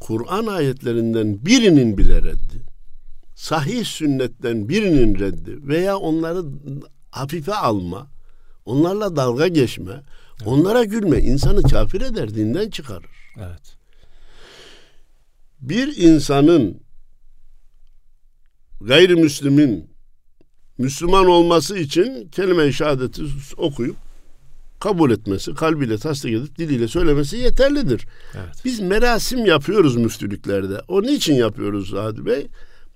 Kur'an 0.00 0.46
ayetlerinden 0.46 1.46
birinin 1.46 1.98
bile 1.98 2.22
reddi 2.22 2.70
sahih 3.40 3.84
sünnetten 3.84 4.68
birinin 4.68 5.18
reddi 5.18 5.68
veya 5.68 5.96
onları 5.96 6.44
hafife 7.10 7.54
alma, 7.54 8.06
onlarla 8.64 9.16
dalga 9.16 9.48
geçme, 9.48 9.92
evet. 9.92 10.46
onlara 10.46 10.84
gülme 10.84 11.18
insanı 11.18 11.62
kafir 11.62 12.00
eder, 12.00 12.34
dinden 12.34 12.70
çıkarır. 12.70 13.10
Evet. 13.36 13.76
Bir 15.60 15.96
insanın 15.96 16.80
gayrimüslimin 18.80 19.89
Müslüman 20.80 21.26
olması 21.26 21.78
için 21.78 22.28
kelime-i 22.32 22.72
şehadeti 22.72 23.22
okuyup 23.56 23.96
kabul 24.80 25.10
etmesi, 25.10 25.54
kalbiyle 25.54 25.98
tasdik 25.98 26.32
edip 26.34 26.58
diliyle 26.58 26.88
söylemesi 26.88 27.36
yeterlidir. 27.36 28.06
Evet. 28.34 28.54
Biz 28.64 28.80
merasim 28.80 29.46
yapıyoruz 29.46 29.96
müftülüklerde. 29.96 30.80
O 30.88 31.02
niçin 31.02 31.34
yapıyoruz 31.34 31.92
Hadi 31.92 32.26
Bey? 32.26 32.46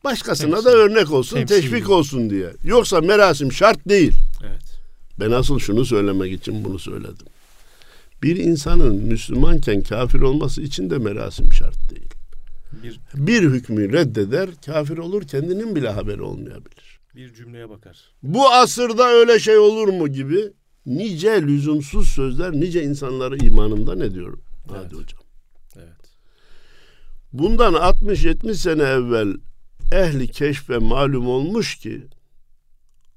Başkasına 0.04 0.54
Temsil. 0.54 0.70
da 0.70 0.70
örnek 0.70 1.12
olsun, 1.12 1.36
Temsil 1.36 1.54
teşvik 1.54 1.90
olsun 1.90 2.30
diye. 2.30 2.52
Yoksa 2.64 3.00
merasim 3.00 3.52
şart 3.52 3.88
değil. 3.88 4.12
Evet. 4.42 4.80
Ben 5.20 5.30
asıl 5.30 5.58
şunu 5.58 5.84
söylemek 5.84 6.32
için 6.32 6.64
bunu 6.64 6.78
söyledim. 6.78 7.26
Bir 8.22 8.36
insanın 8.36 8.94
Müslümanken 8.96 9.82
kafir 9.82 10.20
olması 10.20 10.62
için 10.62 10.90
de 10.90 10.98
merasim 10.98 11.52
şart 11.52 11.90
değil. 11.90 12.10
Bir, 12.82 13.00
bir 13.14 13.42
hükmü 13.42 13.92
reddeder, 13.92 14.48
kafir 14.66 14.98
olur, 14.98 15.22
kendinin 15.22 15.76
bile 15.76 15.88
haberi 15.88 16.22
olmayabilir. 16.22 16.93
Bir 17.14 17.34
cümleye 17.34 17.68
bakar. 17.68 18.14
Bu 18.22 18.50
asırda 18.50 19.08
öyle 19.08 19.38
şey 19.38 19.58
olur 19.58 19.88
mu 19.88 20.08
gibi 20.08 20.52
nice 20.86 21.42
lüzumsuz 21.42 22.08
sözler 22.08 22.52
nice 22.52 22.82
insanları 22.82 23.36
imanından 23.36 24.00
ediyor. 24.00 24.38
Evet. 24.70 24.80
Hadi 24.84 24.94
hocam. 24.94 25.22
Evet. 25.76 26.16
Bundan 27.32 27.74
60-70 27.74 28.54
sene 28.54 28.82
evvel 28.82 29.34
ehli 29.92 30.28
keşfe 30.28 30.78
malum 30.78 31.28
olmuş 31.28 31.76
ki 31.76 32.06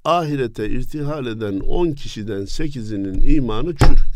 ahirete 0.06 0.70
irtihal 0.70 1.26
eden 1.26 1.60
10 1.60 1.92
kişiden 1.92 2.42
8'inin 2.42 3.36
imanı 3.36 3.76
çürük. 3.76 4.08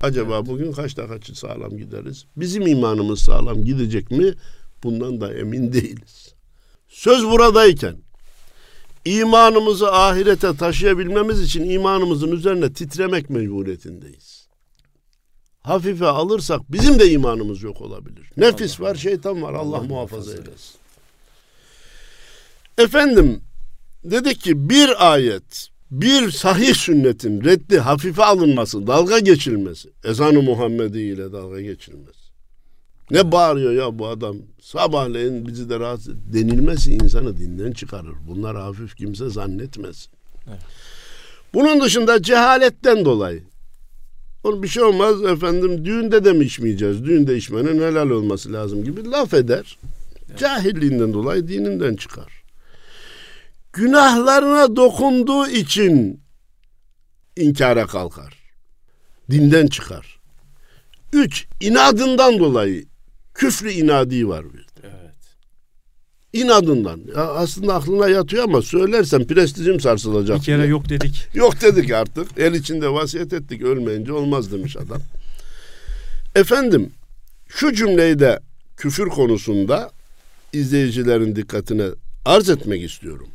Acaba 0.00 0.36
evet. 0.36 0.46
bugün 0.46 0.72
kaç 0.72 0.94
kaçı 0.94 1.38
sağlam 1.38 1.76
gideriz? 1.76 2.26
Bizim 2.36 2.66
imanımız 2.66 3.20
sağlam 3.20 3.64
gidecek 3.64 4.10
mi? 4.10 4.34
Bundan 4.82 5.20
da 5.20 5.34
emin 5.34 5.72
değiliz. 5.72 6.34
Söz 6.88 7.24
buradayken 7.24 7.96
imanımızı 9.04 9.92
ahirete 9.92 10.56
taşıyabilmemiz 10.56 11.42
için 11.42 11.70
imanımızın 11.70 12.32
üzerine 12.32 12.72
titremek 12.72 13.30
mecburiyetindeyiz. 13.30 14.48
Hafife 15.62 16.06
alırsak 16.06 16.72
bizim 16.72 16.98
de 16.98 17.10
imanımız 17.10 17.62
yok 17.62 17.80
olabilir. 17.80 18.30
Nefis 18.36 18.80
Allah 18.80 18.88
var, 18.88 18.94
şeytan 18.94 19.42
var. 19.42 19.54
Allah, 19.54 19.76
Allah 19.76 19.80
muhafaza 19.80 20.30
eylesin. 20.30 20.78
Efendim 22.78 23.40
dedik 24.04 24.40
ki 24.40 24.68
bir 24.70 25.12
ayet, 25.12 25.68
bir 25.90 26.30
sahih 26.30 26.74
sünnetin 26.74 27.44
reddi 27.44 27.78
hafife 27.78 28.24
alınması, 28.24 28.86
dalga 28.86 29.18
geçilmesi, 29.18 29.88
ezanı 30.04 30.42
Muhammedi 30.42 30.98
ile 30.98 31.32
dalga 31.32 31.60
geçilmesi. 31.60 32.23
Ne 33.10 33.32
bağırıyor 33.32 33.72
ya 33.72 33.98
bu 33.98 34.08
adam? 34.08 34.36
Sabahleyin 34.60 35.46
bizi 35.46 35.70
de 35.70 35.80
rahatsız 35.80 36.14
denilmesi 36.32 36.94
insanı 36.94 37.36
dinden 37.36 37.72
çıkarır. 37.72 38.14
Bunlar 38.28 38.56
hafif 38.56 38.96
kimse 38.96 39.30
zannetmesin. 39.30 40.12
Evet. 40.48 40.60
Bunun 41.54 41.80
dışında 41.80 42.22
cehaletten 42.22 43.04
dolayı. 43.04 43.42
Onun 44.44 44.62
bir 44.62 44.68
şey 44.68 44.82
olmaz 44.82 45.24
efendim 45.24 45.84
düğünde 45.84 46.24
de 46.24 46.32
mi 46.32 46.44
içmeyeceğiz? 46.44 47.04
Düğünde 47.04 47.36
içmenin 47.36 47.82
helal 47.82 48.10
olması 48.10 48.52
lazım 48.52 48.84
gibi 48.84 49.10
laf 49.10 49.34
eder. 49.34 49.78
Evet. 50.28 50.38
Cahilliğinden 50.38 51.12
dolayı 51.12 51.48
dininden 51.48 51.96
çıkar 51.96 52.44
günahlarına 53.74 54.76
dokunduğu 54.76 55.46
için 55.46 56.20
inkara 57.36 57.86
kalkar. 57.86 58.34
Dinden 59.30 59.66
çıkar. 59.66 60.20
Üç, 61.12 61.46
inadından 61.60 62.38
dolayı 62.38 62.84
küfrü 63.34 63.70
inadi 63.70 64.28
var 64.28 64.44
bir 64.52 64.58
de. 64.58 64.64
Evet. 64.82 65.14
İnadından. 66.32 67.00
Ya 67.16 67.22
aslında 67.22 67.74
aklına 67.74 68.08
yatıyor 68.08 68.44
ama 68.44 68.62
söylersen 68.62 69.26
prestijim 69.26 69.80
sarsılacak. 69.80 70.38
Bir 70.38 70.42
kere 70.42 70.58
diye. 70.58 70.68
yok 70.68 70.88
dedik. 70.88 71.28
Yok 71.34 71.60
dedik 71.60 71.90
artık. 71.90 72.28
El 72.38 72.54
içinde 72.54 72.88
vasiyet 72.88 73.32
ettik. 73.32 73.62
Ölmeyince 73.62 74.12
olmaz 74.12 74.52
demiş 74.52 74.76
adam. 74.76 75.00
Efendim 76.34 76.90
şu 77.48 77.72
cümleyi 77.72 78.18
de 78.18 78.40
küfür 78.76 79.08
konusunda 79.08 79.90
izleyicilerin 80.52 81.36
dikkatine 81.36 81.86
arz 82.24 82.50
etmek 82.50 82.82
istiyorum. 82.82 83.28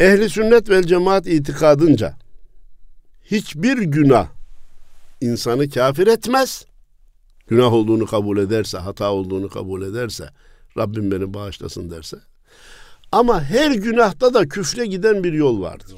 Ehli 0.00 0.30
sünnet 0.30 0.70
vel 0.70 0.82
cemaat 0.82 1.26
itikadınca 1.26 2.16
hiçbir 3.24 3.78
günah 3.78 4.28
insanı 5.20 5.70
kafir 5.70 6.06
etmez. 6.06 6.64
Günah 7.52 7.72
olduğunu 7.72 8.06
kabul 8.06 8.38
ederse, 8.38 8.78
hata 8.78 9.12
olduğunu 9.12 9.48
kabul 9.48 9.82
ederse, 9.82 10.28
Rabbim 10.78 11.10
beni 11.10 11.34
bağışlasın 11.34 11.90
derse. 11.90 12.16
Ama 13.12 13.44
her 13.44 13.70
günahta 13.70 14.34
da 14.34 14.48
küfre 14.48 14.86
giden 14.86 15.24
bir 15.24 15.32
yol 15.32 15.60
vardır. 15.60 15.96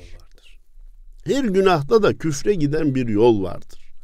Her 1.25 1.45
günahta 1.45 2.03
da 2.03 2.19
küfre 2.19 2.55
giden 2.55 2.95
bir 2.95 3.09
yol 3.09 3.43
vardır. 3.43 3.95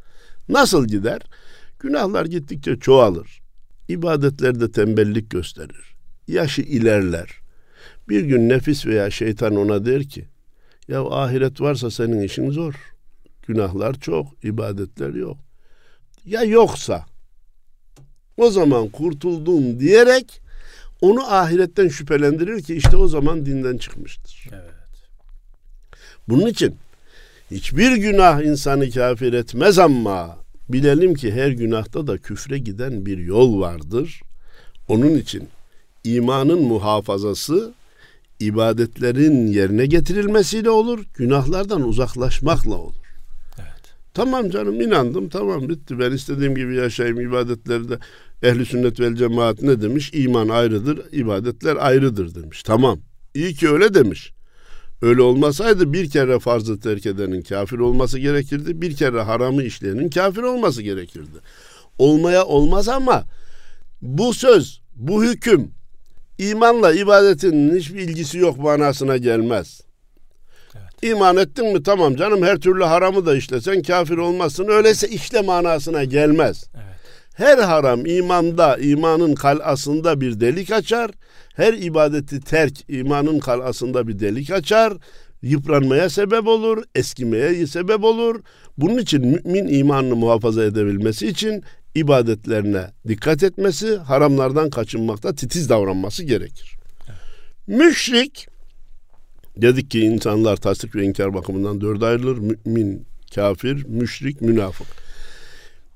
Nasıl 0.49 0.87
gider? 0.87 1.21
Günahlar 1.79 2.25
gittikçe 2.25 2.79
çoğalır. 2.79 3.41
İbadetlerde 3.89 4.71
tembellik 4.71 5.29
gösterir. 5.31 5.95
Yaşı 6.27 6.61
ilerler. 6.61 7.29
Bir 8.09 8.21
gün 8.21 8.49
nefis 8.49 8.85
veya 8.85 9.11
şeytan 9.11 9.55
ona 9.55 9.85
der 9.85 10.03
ki 10.03 10.27
ya 10.87 11.05
ahiret 11.05 11.61
varsa 11.61 11.91
senin 11.91 12.21
işin 12.21 12.51
zor. 12.51 12.73
Günahlar 13.47 13.93
çok, 13.93 14.43
ibadetler 14.43 15.13
yok. 15.13 15.37
Ya 16.25 16.43
yoksa 16.43 17.10
o 18.37 18.51
zaman 18.51 18.89
kurtuldun 18.89 19.79
diyerek 19.79 20.41
onu 21.01 21.33
ahiretten 21.33 21.87
şüphelendirir 21.87 22.63
ki 22.63 22.75
işte 22.75 22.97
o 22.97 23.07
zaman 23.07 23.45
dinden 23.45 23.77
çıkmıştır. 23.77 24.47
Evet. 24.51 24.81
Bunun 26.29 26.47
için 26.47 26.75
hiçbir 27.51 27.95
günah 27.95 28.41
insanı 28.41 28.91
kafir 28.91 29.33
etmez 29.33 29.79
ama 29.79 30.37
bilelim 30.69 31.13
ki 31.13 31.31
her 31.31 31.49
günahta 31.49 32.07
da 32.07 32.17
küfre 32.17 32.57
giden 32.57 33.05
bir 33.05 33.17
yol 33.17 33.59
vardır. 33.59 34.21
Onun 34.87 35.15
için 35.15 35.49
imanın 36.03 36.61
muhafazası 36.61 37.73
ibadetlerin 38.39 39.47
yerine 39.47 39.85
getirilmesiyle 39.85 40.69
olur, 40.69 41.05
günahlardan 41.13 41.81
uzaklaşmakla 41.81 42.75
olur. 42.75 43.00
Tamam 44.13 44.49
canım 44.49 44.81
inandım 44.81 45.29
tamam 45.29 45.69
bitti 45.69 45.99
ben 45.99 46.11
istediğim 46.11 46.55
gibi 46.55 46.75
yaşayayım 46.75 47.19
ibadetlerde 47.19 47.99
ehli 48.43 48.65
sünnet 48.65 48.99
vel 48.99 49.15
cemaat 49.15 49.61
ne 49.61 49.81
demiş? 49.81 50.11
İman 50.13 50.49
ayrıdır, 50.49 50.99
ibadetler 51.11 51.75
ayrıdır 51.79 52.35
demiş. 52.35 52.63
Tamam. 52.63 52.99
İyi 53.33 53.53
ki 53.53 53.69
öyle 53.69 53.93
demiş. 53.93 54.33
Öyle 55.01 55.21
olmasaydı 55.21 55.93
bir 55.93 56.09
kere 56.09 56.39
farzı 56.39 56.79
terk 56.79 57.05
edenin 57.05 57.41
kafir 57.41 57.79
olması 57.79 58.19
gerekirdi. 58.19 58.81
Bir 58.81 58.95
kere 58.95 59.21
haramı 59.21 59.63
işleyenin 59.63 60.09
kafir 60.09 60.41
olması 60.41 60.81
gerekirdi. 60.81 61.37
Olmaya 61.97 62.45
olmaz 62.45 62.89
ama 62.89 63.23
bu 64.01 64.33
söz, 64.33 64.81
bu 64.95 65.23
hüküm 65.23 65.71
imanla 66.37 66.93
ibadetin 66.93 67.75
hiçbir 67.75 67.99
ilgisi 67.99 68.37
yok 68.37 68.57
manasına 68.57 69.17
gelmez. 69.17 69.81
Evet. 71.03 71.13
İman 71.13 71.37
ettin 71.37 71.73
mi 71.73 71.83
tamam 71.83 72.15
canım 72.15 72.43
her 72.43 72.57
türlü 72.57 72.83
haramı 72.83 73.25
da 73.25 73.35
işlesen 73.35 73.81
kafir 73.81 74.17
olmazsın. 74.17 74.67
Öyleyse 74.67 75.07
işle 75.07 75.41
manasına 75.41 76.03
gelmez. 76.03 76.63
Evet. 76.75 76.85
Her 77.33 77.57
haram 77.57 78.05
imanda, 78.05 78.77
imanın 78.77 79.35
kalasında 79.35 80.21
bir 80.21 80.39
delik 80.39 80.71
açar. 80.71 81.11
Her 81.55 81.73
ibadeti 81.73 82.41
terk 82.41 82.89
imanın 82.89 83.39
kalasında 83.39 84.07
bir 84.07 84.19
delik 84.19 84.51
açar. 84.51 84.93
Yıpranmaya 85.41 86.09
sebep 86.09 86.47
olur, 86.47 86.83
eskimeye 86.95 87.67
sebep 87.67 88.03
olur. 88.03 88.41
Bunun 88.77 88.97
için 88.97 89.25
mümin 89.27 89.67
imanını 89.67 90.15
muhafaza 90.15 90.63
edebilmesi 90.63 91.27
için 91.27 91.63
ibadetlerine 91.95 92.87
dikkat 93.07 93.43
etmesi, 93.43 93.97
haramlardan 93.97 94.69
kaçınmakta 94.69 95.35
titiz 95.35 95.69
davranması 95.69 96.23
gerekir. 96.23 96.75
Müşrik 97.67 98.47
dedik 99.61 99.91
ki 99.91 99.99
insanlar 99.99 100.57
tasdik 100.57 100.95
ve 100.95 101.03
inkar 101.03 101.33
bakımından 101.33 101.81
dörde 101.81 102.05
ayrılır. 102.05 102.37
Mümin, 102.37 103.07
kafir, 103.35 103.83
müşrik, 103.83 104.41
münafık. 104.41 104.87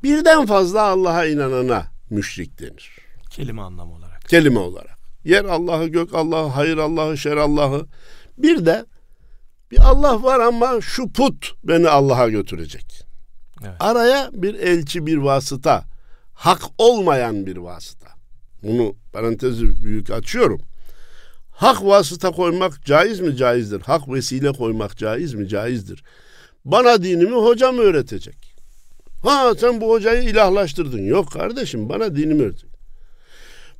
Birden 0.04 0.45
fazla 0.45 0.82
Allah'a 0.82 1.25
inanana 1.25 1.86
müşrik 2.10 2.60
denir. 2.60 2.91
Kelime 3.30 3.62
anlamı 3.62 3.93
olarak. 3.93 4.21
Kelime 4.21 4.60
olarak. 4.60 4.97
Yer 5.23 5.45
Allah'ı, 5.45 5.88
gök 5.88 6.13
Allah'ı, 6.13 6.47
hayır 6.47 6.78
Allah'ı, 6.78 7.17
şer 7.17 7.38
Allah'ı. 7.38 7.88
Bir 8.38 8.65
de 8.65 8.86
bir 9.71 9.80
Allah 9.80 10.23
var 10.23 10.39
ama 10.39 10.82
şu 10.82 11.12
put 11.13 11.51
beni 11.63 11.89
Allah'a 11.89 12.30
götürecek. 12.30 13.06
Evet. 13.63 13.75
Araya 13.80 14.30
bir 14.34 14.54
elçi, 14.54 15.06
bir 15.06 15.17
vasıta, 15.17 15.84
hak 16.34 16.62
olmayan 16.78 17.45
bir 17.45 17.58
vasıta. 17.58 18.08
Bunu 18.63 18.95
parantezi 19.13 19.84
büyük 19.84 20.10
açıyorum. 20.10 20.62
Hak 21.55 21.85
vasıta 21.85 22.31
koymak 22.31 22.85
caiz 22.85 23.19
mi? 23.19 23.35
Caizdir. 23.35 23.81
Hak 23.81 24.09
vesile 24.09 24.51
koymak 24.51 24.97
caiz 24.97 25.33
mi? 25.33 25.47
Caizdir. 25.47 26.03
Bana 26.65 27.03
dinimi 27.03 27.35
hocam 27.35 27.77
öğretecek. 27.77 28.55
Ha 29.23 29.53
sen 29.59 29.81
bu 29.81 29.89
hocayı 29.89 30.23
ilahlaştırdın. 30.23 31.05
Yok 31.05 31.31
kardeşim 31.31 31.89
bana 31.89 32.15
dinimi 32.15 32.43
öğretecek. 32.43 32.69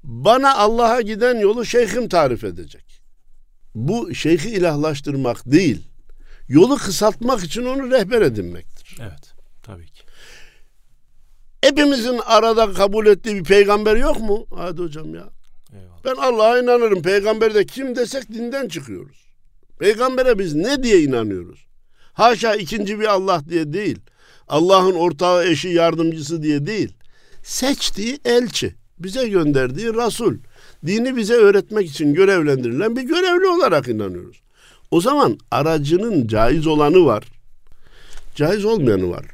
Bana 0.04 0.56
Allah'a 0.56 1.02
giden 1.02 1.40
yolu 1.40 1.66
şeyhim 1.66 2.10
tarif 2.10 2.44
edecek. 2.44 3.02
Bu 3.76 4.16
şeyhi 4.16 4.50
ilahlaştırmak 4.50 5.52
değil. 5.52 5.88
Yolu 6.48 6.78
kısaltmak 6.78 7.44
için 7.44 7.66
onu 7.66 7.92
rehber 7.92 8.22
edinmektir. 8.22 8.98
Evet 9.02 9.34
tabii 9.64 9.86
ki. 9.86 10.02
Hepimizin 11.62 12.20
arada 12.26 12.74
kabul 12.74 13.06
ettiği 13.06 13.36
bir 13.36 13.44
peygamber 13.44 13.96
yok 13.96 14.20
mu? 14.20 14.48
Hadi 14.56 14.82
hocam 14.82 15.16
ya. 15.16 15.35
Eyvallah. 15.76 16.06
Ben 16.06 16.16
Allah'a 16.22 16.60
inanırım. 16.60 17.02
Peygamber 17.02 17.54
de 17.54 17.66
kim 17.66 17.96
desek 17.96 18.34
dinden 18.34 18.68
çıkıyoruz. 18.68 19.26
Peygambere 19.80 20.40
biz 20.40 20.56
ne 20.56 20.84
diye 20.84 21.02
inanıyoruz? 21.02 21.66
Haşa 22.14 22.56
ikinci 22.56 23.00
bir 23.00 23.06
Allah 23.06 23.42
diye 23.50 23.74
değil. 23.74 24.00
Allah'ın 24.48 24.94
ortağı, 24.94 25.46
eşi, 25.46 25.70
yardımcısı 25.70 26.44
diye 26.44 26.66
değil. 26.66 26.94
Seçtiği 27.44 28.20
elçi, 28.26 28.76
bize 29.00 29.28
gönderdiği 29.28 29.94
Resul. 29.94 30.34
Dini 30.86 31.18
bize 31.18 31.34
öğretmek 31.34 31.90
için 31.90 32.14
görevlendirilen 32.14 32.96
bir 32.96 33.02
görevli 33.02 33.48
olarak 33.48 33.88
inanıyoruz. 33.88 34.42
O 34.92 35.02
zaman 35.02 35.38
aracının 35.52 36.28
caiz 36.28 36.68
olanı 36.68 37.06
var. 37.06 37.24
Caiz 38.36 38.66
olmayanı 38.66 39.10
var. 39.10 39.26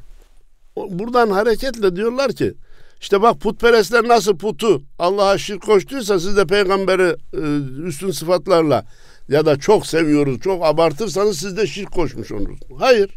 Buradan 0.76 1.30
hareketle 1.30 1.96
diyorlar 1.96 2.34
ki 2.34 2.54
işte 3.02 3.22
bak 3.22 3.42
putperestler 3.42 4.08
nasıl 4.08 4.38
putu 4.38 4.84
Allah'a 5.00 5.38
şirk 5.38 5.62
koştuysa 5.62 6.20
siz 6.20 6.38
de 6.38 6.46
peygamberi 6.46 7.16
e, 7.34 7.42
üstün 7.88 8.12
sıfatlarla 8.12 8.86
ya 9.30 9.46
da 9.46 9.60
çok 9.60 9.88
seviyoruz, 9.88 10.40
çok 10.40 10.66
abartırsanız 10.66 11.40
siz 11.40 11.58
de 11.58 11.68
şirk 11.68 11.92
koşmuş 11.92 12.32
olursunuz. 12.32 12.80
Hayır. 12.80 13.10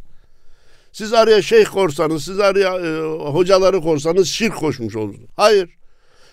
Siz 0.92 1.12
araya 1.12 1.42
şeyh 1.42 1.64
korsanız, 1.64 2.24
siz 2.24 2.40
araya 2.40 2.78
e, 2.78 3.00
hocaları 3.30 3.80
korsanız 3.80 4.28
şirk 4.28 4.56
koşmuş 4.56 4.96
olursunuz. 4.96 5.30
Hayır. 5.36 5.70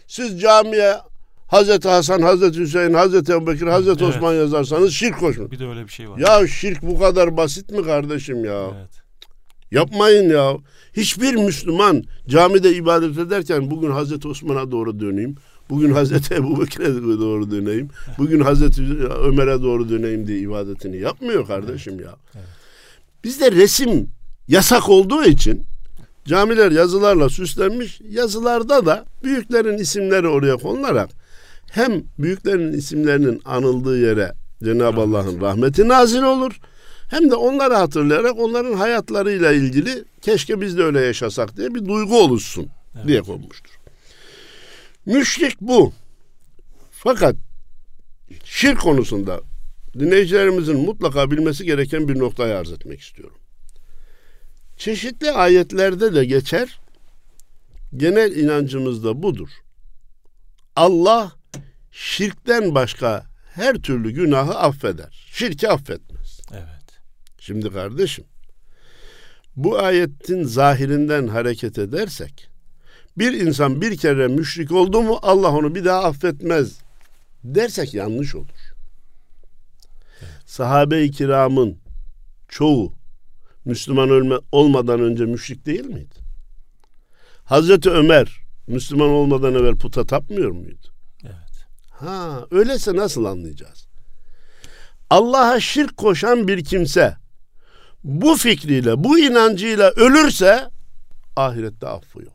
Siz 0.07 0.41
camiye 0.41 0.95
Hazreti 1.47 1.89
Hasan, 1.89 2.21
Hazreti 2.21 2.59
Hüseyin, 2.59 2.93
Hazreti 2.93 3.31
Ebubekir, 3.31 3.67
Hazreti 3.67 4.03
evet. 4.03 4.15
Osman 4.15 4.33
yazarsanız 4.33 4.93
şirk 4.93 5.19
koşmuş. 5.19 5.51
Bir 5.51 5.59
de 5.59 5.67
öyle 5.67 5.83
bir 5.83 5.91
şey 5.91 6.09
var. 6.09 6.17
Ya 6.17 6.47
şirk 6.47 6.81
bu 6.81 6.99
kadar 6.99 7.37
basit 7.37 7.69
mi 7.69 7.83
kardeşim 7.83 8.45
ya? 8.45 8.71
Evet. 8.77 9.00
Yapmayın 9.71 10.29
ya. 10.29 10.57
Hiçbir 10.93 11.35
Müslüman 11.35 12.03
camide 12.27 12.75
ibadet 12.75 13.17
ederken 13.17 13.71
bugün 13.71 13.91
Hazreti 13.91 14.27
Osman'a 14.27 14.71
doğru 14.71 14.99
döneyim. 14.99 15.35
Bugün 15.69 15.91
Hazreti 15.91 16.33
Ebu 16.35 16.61
Bekir'e 16.61 16.95
doğru 17.19 17.51
döneyim. 17.51 17.89
Bugün 18.17 18.39
Hazreti 18.39 18.81
Ömer'e 19.27 19.61
doğru 19.61 19.89
döneyim 19.89 20.27
diye 20.27 20.39
ibadetini 20.39 20.97
yapmıyor 20.97 21.47
kardeşim 21.47 21.99
ya. 21.99 22.15
Bizde 23.23 23.51
resim 23.51 24.09
yasak 24.47 24.89
olduğu 24.89 25.23
için 25.23 25.63
camiler 26.25 26.71
yazılarla 26.71 27.29
süslenmiş. 27.29 28.01
Yazılarda 28.09 28.85
da 28.85 29.05
büyüklerin 29.23 29.77
isimleri 29.77 30.27
oraya 30.27 30.55
konularak 30.57 31.09
hem 31.71 32.03
büyüklerin 32.19 32.73
isimlerinin 32.73 33.41
anıldığı 33.45 33.99
yere 33.99 34.31
Cenab-ı 34.63 35.01
Allah'ın 35.01 35.41
rahmeti 35.41 35.87
nazil 35.87 36.23
olur. 36.23 36.59
Hem 37.11 37.31
de 37.31 37.35
onları 37.35 37.73
hatırlayarak 37.73 38.39
onların 38.39 38.73
hayatlarıyla 38.73 39.51
ilgili 39.51 40.03
keşke 40.21 40.61
biz 40.61 40.77
de 40.77 40.83
öyle 40.83 41.01
yaşasak 41.01 41.57
diye 41.57 41.75
bir 41.75 41.85
duygu 41.85 42.19
oluşsun 42.19 42.69
evet. 42.95 43.07
diye 43.07 43.21
konmuştur. 43.21 43.71
Müşrik 45.05 45.61
bu. 45.61 45.93
Fakat 46.91 47.35
şirk 48.43 48.81
konusunda 48.81 49.41
dinleyicilerimizin 49.99 50.79
mutlaka 50.79 51.31
bilmesi 51.31 51.65
gereken 51.65 52.07
bir 52.07 52.19
noktayı 52.19 52.57
arz 52.57 52.71
etmek 52.71 53.01
istiyorum. 53.01 53.37
Çeşitli 54.77 55.31
ayetlerde 55.31 56.15
de 56.15 56.25
geçer. 56.25 56.79
Genel 57.97 58.35
inancımız 58.35 59.03
da 59.03 59.23
budur. 59.23 59.49
Allah 60.75 61.31
şirkten 61.91 62.75
başka 62.75 63.25
her 63.55 63.75
türlü 63.75 64.11
günahı 64.11 64.55
affeder. 64.55 65.27
Şirki 65.31 65.69
affetmez. 65.69 66.20
Şimdi 67.41 67.69
kardeşim 67.69 68.25
bu 69.55 69.79
ayetin 69.79 70.43
zahirinden 70.43 71.27
hareket 71.27 71.77
edersek 71.77 72.49
bir 73.17 73.33
insan 73.33 73.81
bir 73.81 73.97
kere 73.97 74.27
müşrik 74.27 74.71
oldu 74.71 75.01
mu 75.01 75.19
Allah 75.21 75.51
onu 75.51 75.75
bir 75.75 75.85
daha 75.85 76.03
affetmez 76.03 76.79
dersek 77.43 77.93
yanlış 77.93 78.35
olur. 78.35 78.73
Evet. 80.21 80.31
Sahabe-i 80.45 81.11
kiramın 81.11 81.77
çoğu 82.47 82.93
Müslüman 83.65 84.09
ölme, 84.09 84.35
olmadan 84.51 85.01
önce 85.01 85.25
müşrik 85.25 85.65
değil 85.65 85.85
miydi? 85.85 86.15
Hazreti 87.43 87.89
Ömer 87.89 88.39
Müslüman 88.67 89.09
olmadan 89.09 89.55
evvel 89.55 89.75
puta 89.75 90.05
tapmıyor 90.05 90.51
muydu? 90.51 90.87
Evet. 91.23 91.65
Ha, 91.89 92.45
öyleyse 92.51 92.95
nasıl 92.95 93.25
anlayacağız? 93.25 93.87
Allah'a 95.09 95.59
şirk 95.59 95.97
koşan 95.97 96.47
bir 96.47 96.63
kimse 96.63 97.20
bu 98.03 98.37
fikriyle, 98.37 99.03
bu 99.03 99.19
inancıyla 99.19 99.91
ölürse 99.91 100.69
ahirette 101.35 101.87
affı 101.87 102.19
yok. 102.21 102.33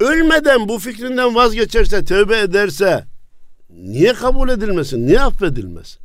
Ölmeden 0.00 0.68
bu 0.68 0.78
fikrinden 0.78 1.34
vazgeçerse, 1.34 2.04
tövbe 2.04 2.38
ederse 2.38 3.04
niye 3.70 4.12
kabul 4.12 4.48
edilmesin, 4.48 5.06
niye 5.06 5.20
affedilmesin? 5.20 5.98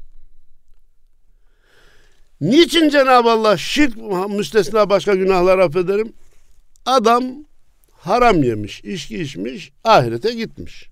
Niçin 2.42 2.90
Cenab-ı 2.90 3.32
Allah 3.32 3.58
şirk 3.58 3.98
müstesna 4.30 4.90
başka 4.90 5.16
günahlar 5.16 5.60
affederim? 5.60 6.14
Adam 6.86 7.24
haram 7.92 8.44
yemiş, 8.44 8.84
içki 8.84 9.22
içmiş, 9.22 9.72
ahirete 9.84 10.34
gitmiş. 10.34 10.90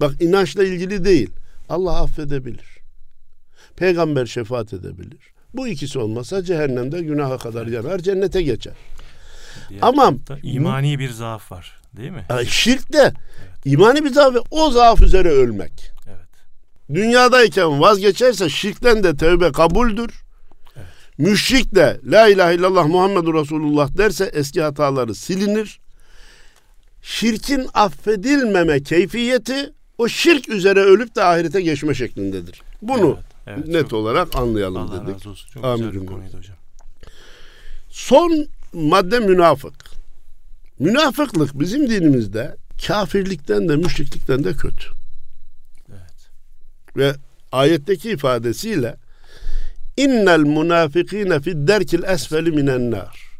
Bak 0.00 0.22
inançla 0.22 0.64
ilgili 0.64 1.04
değil. 1.04 1.30
Allah 1.68 2.02
affedebilir. 2.02 2.81
Peygamber 3.76 4.26
şefaat 4.26 4.72
edebilir. 4.72 5.32
Bu 5.54 5.68
ikisi 5.68 5.98
olmasa 5.98 6.44
cehennemde 6.44 7.02
günaha 7.02 7.38
kadar 7.38 7.66
yanar, 7.66 7.98
cennete 7.98 8.42
geçer. 8.42 8.74
Diğer 9.68 9.82
Ama 9.82 10.12
imani 10.42 10.98
bir 10.98 11.10
zaaf 11.10 11.52
var, 11.52 11.80
değil 11.96 12.10
mi? 12.10 12.26
Şirk 12.48 12.92
de 12.92 12.98
evet. 12.98 13.14
imani 13.64 14.04
bir 14.04 14.12
zaaf 14.12 14.34
ve 14.34 14.38
o 14.50 14.70
zaaf 14.70 15.00
üzere 15.02 15.28
ölmek. 15.28 15.92
Evet. 16.06 16.28
Dünyadayken 16.94 17.80
vazgeçerse 17.80 18.48
şirkten 18.48 19.02
de 19.02 19.16
tövbe 19.16 19.52
kabuldür. 19.52 20.22
Evet. 20.76 20.86
Müşrik 21.18 21.74
de 21.74 22.00
la 22.04 22.28
ilahe 22.28 22.54
illallah 22.54 22.86
Muhammedur 22.86 23.34
Resulullah 23.34 23.96
derse 23.96 24.30
eski 24.34 24.62
hataları 24.62 25.14
silinir. 25.14 25.80
Şirkin 27.02 27.66
affedilmeme 27.74 28.82
keyfiyeti 28.82 29.72
o 29.98 30.08
şirk 30.08 30.48
üzere 30.48 30.80
ölüp 30.80 31.16
de 31.16 31.24
ahirete 31.24 31.60
geçme 31.62 31.94
şeklindedir. 31.94 32.62
Bunu 32.82 33.06
Evet, 33.06 33.31
evet, 33.46 33.66
net 33.68 33.82
çok- 33.90 33.92
olarak 33.92 34.36
anlayalım 34.36 34.82
Allah 34.82 35.02
dedik. 35.06 35.14
razı 35.14 35.30
olsun. 35.30 35.50
Çok 35.50 35.76
güzel 35.76 35.92
bir 35.92 36.06
konuydu 36.06 36.36
hocam. 36.38 36.56
Son 37.90 38.46
madde 38.72 39.18
münafık. 39.20 39.74
Münafıklık 40.78 41.60
bizim 41.60 41.90
dinimizde 41.90 42.56
kafirlikten 42.86 43.68
de 43.68 43.76
müşriklikten 43.76 44.44
de 44.44 44.52
kötü. 44.52 44.86
Evet. 45.90 46.30
Ve 46.96 47.14
ayetteki 47.52 48.10
ifadesiyle 48.10 48.96
innel 49.96 50.40
münafikine 50.40 51.40
fi 51.40 51.66
derkil 51.66 52.02
esfeli 52.02 52.50
minen 52.50 52.90
nar. 52.90 53.32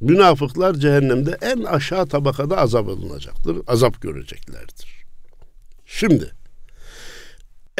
Münafıklar 0.00 0.74
cehennemde 0.74 1.38
en 1.42 1.62
aşağı 1.64 2.06
tabakada 2.06 2.58
azap 2.58 2.88
olunacaktır. 2.88 3.56
Azap 3.66 4.00
göreceklerdir. 4.02 5.04
Şimdi 5.86 6.30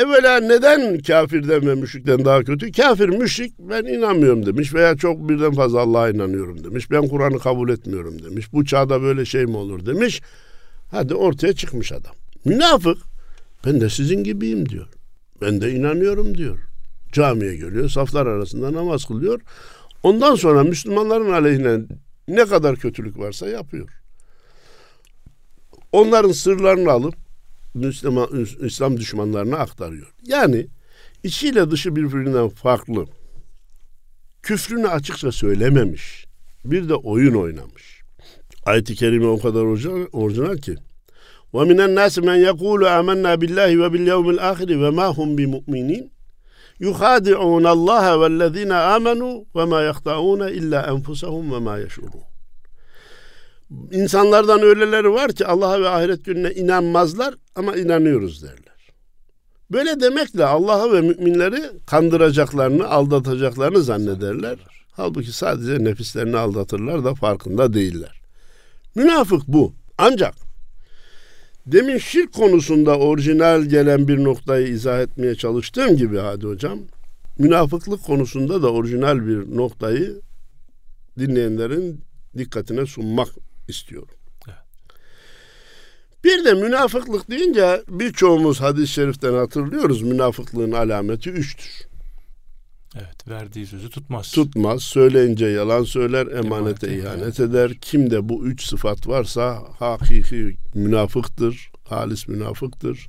evvela 0.01 0.41
neden 0.41 0.99
kafirden 0.99 1.67
ve 1.67 1.75
müşrikten 1.75 2.25
daha 2.25 2.45
kötü? 2.45 2.73
Kafir 2.73 3.09
müşrik 3.09 3.59
ben 3.59 3.85
inanmıyorum 3.85 4.47
demiş 4.47 4.75
veya 4.75 4.97
çok 4.97 5.29
birden 5.29 5.53
fazla 5.53 5.81
Allah'a 5.81 6.11
inanıyorum 6.11 6.65
demiş. 6.65 6.91
Ben 6.91 7.09
Kur'an'ı 7.09 7.39
kabul 7.39 7.69
etmiyorum 7.69 8.23
demiş. 8.23 8.53
Bu 8.53 8.65
çağda 8.65 9.03
böyle 9.03 9.25
şey 9.25 9.47
mi 9.47 9.57
olur 9.57 9.87
demiş. 9.87 10.23
Hadi 10.91 11.15
ortaya 11.15 11.53
çıkmış 11.53 11.93
adam. 11.93 12.13
Münafık 12.45 12.99
ben 13.67 13.81
de 13.81 13.91
sizin 13.91 14.25
gibiyim 14.25 14.69
diyor. 14.69 14.87
Ben 15.43 15.61
de 15.61 15.73
inanıyorum 15.73 16.39
diyor. 16.39 16.59
Camiye 17.13 17.57
geliyor, 17.57 17.89
saflar 17.89 18.27
arasında 18.27 18.73
namaz 18.73 19.05
kılıyor. 19.05 19.41
Ondan 20.03 20.35
sonra 20.35 20.65
Müslümanların 20.65 21.33
aleyhine 21.33 21.79
ne 22.29 22.45
kadar 22.45 22.77
kötülük 22.77 23.19
varsa 23.19 23.49
yapıyor. 23.49 23.89
Onların 25.93 26.33
sırlarını 26.33 26.91
alıp 26.91 27.15
Müslüman, 27.74 28.46
İslam 28.62 28.98
düşmanlarına 28.98 29.58
aktarıyor. 29.58 30.14
Yani 30.24 30.68
içiyle 31.24 31.72
dışı 31.72 31.96
birbirinden 31.96 32.50
farklı. 32.50 33.06
Küfrünü 34.42 34.88
açıkça 34.88 35.32
söylememiş. 35.32 36.26
Bir 36.66 36.90
de 36.90 36.96
oyun 36.96 37.34
oynamış. 37.34 38.02
Ayet-i 38.66 38.96
Kerime 38.96 39.28
o 39.28 39.40
kadar 39.40 39.62
orijinal, 39.62 40.08
orijinal 40.12 40.58
ki. 40.58 40.76
وَمِنَ 41.54 41.80
النَّاسِ 41.88 42.16
مَنْ 42.30 42.38
يَقُولُ 42.50 42.82
آمَنَّا 43.00 43.32
بِاللّٰهِ 43.42 43.72
وَبِالْيَوْمِ 43.82 44.28
الْآخِرِ 44.36 44.70
وَمَا 44.84 45.08
هُمْ 45.18 45.30
بِمُؤْمِنِينَ 45.38 46.06
يُخَادِعُونَ 46.88 47.66
اللّٰهَ 47.76 48.06
وَالَّذ۪ينَ 48.22 48.72
آمَنُوا 48.96 49.36
وَمَا 49.56 49.80
يَخْتَعُونَ 49.90 50.42
إِلَّا 50.60 50.80
أَنْفُسَهُمْ 50.94 51.44
وَمَا 51.54 51.76
يَشْعُرُونَ 51.86 52.29
İnsanlardan 53.93 54.63
öyleleri 54.63 55.13
var 55.13 55.33
ki 55.33 55.47
Allah'a 55.47 55.81
ve 55.81 55.89
ahiret 55.89 56.25
gününe 56.25 56.51
inanmazlar 56.51 57.35
ama 57.55 57.77
inanıyoruz 57.77 58.43
derler. 58.43 58.91
Böyle 59.71 60.01
demekle 60.01 60.45
Allah'ı 60.45 60.93
ve 60.93 61.01
müminleri 61.01 61.63
kandıracaklarını, 61.87 62.89
aldatacaklarını 62.89 63.83
zannederler. 63.83 64.59
Halbuki 64.93 65.33
sadece 65.33 65.85
nefislerini 65.85 66.37
aldatırlar 66.37 67.05
da 67.05 67.15
farkında 67.15 67.73
değiller. 67.73 68.21
Münafık 68.95 69.43
bu. 69.49 69.75
Ancak 69.99 70.35
demin 71.67 71.99
şirk 71.99 72.33
konusunda 72.33 72.99
orijinal 72.99 73.63
gelen 73.63 74.09
bir 74.09 74.25
noktayı 74.25 74.69
izah 74.69 75.01
etmeye 75.01 75.35
çalıştığım 75.35 75.97
gibi 75.97 76.19
hadi 76.19 76.47
hocam, 76.47 76.79
münafıklık 77.39 78.05
konusunda 78.05 78.63
da 78.63 78.73
orijinal 78.73 79.27
bir 79.27 79.57
noktayı 79.57 80.21
dinleyenlerin 81.19 82.01
dikkatine 82.39 82.87
sunmak 82.87 83.29
istiyorum. 83.71 84.15
Evet. 84.49 84.59
Bir 86.25 86.45
de 86.45 86.55
münafıklık 86.55 87.31
deyince 87.31 87.83
birçoğumuz 87.89 88.61
hadis-i 88.61 88.93
şeriften 88.93 89.35
hatırlıyoruz. 89.35 90.03
Münafıklığın 90.03 90.73
alameti 90.73 91.31
üçtür. 91.31 91.91
Evet. 92.95 93.29
Verdiği 93.29 93.67
sözü 93.67 93.91
tutmaz. 93.91 94.33
Tutmaz, 94.33 94.83
söyleyince 94.83 95.47
yalan 95.47 95.85
söyler, 95.85 96.27
emanete 96.27 96.47
Emanete 96.47 96.99
ihanet 96.99 97.21
ihanet 97.21 97.41
eder. 97.41 97.75
Kimde 97.81 98.29
bu 98.29 98.47
üç 98.47 98.67
sıfat 98.67 99.09
varsa 99.09 99.63
hakiki 99.79 100.57
münafıktır, 100.75 101.71
halis 101.85 102.29
münafıktır. 102.29 103.09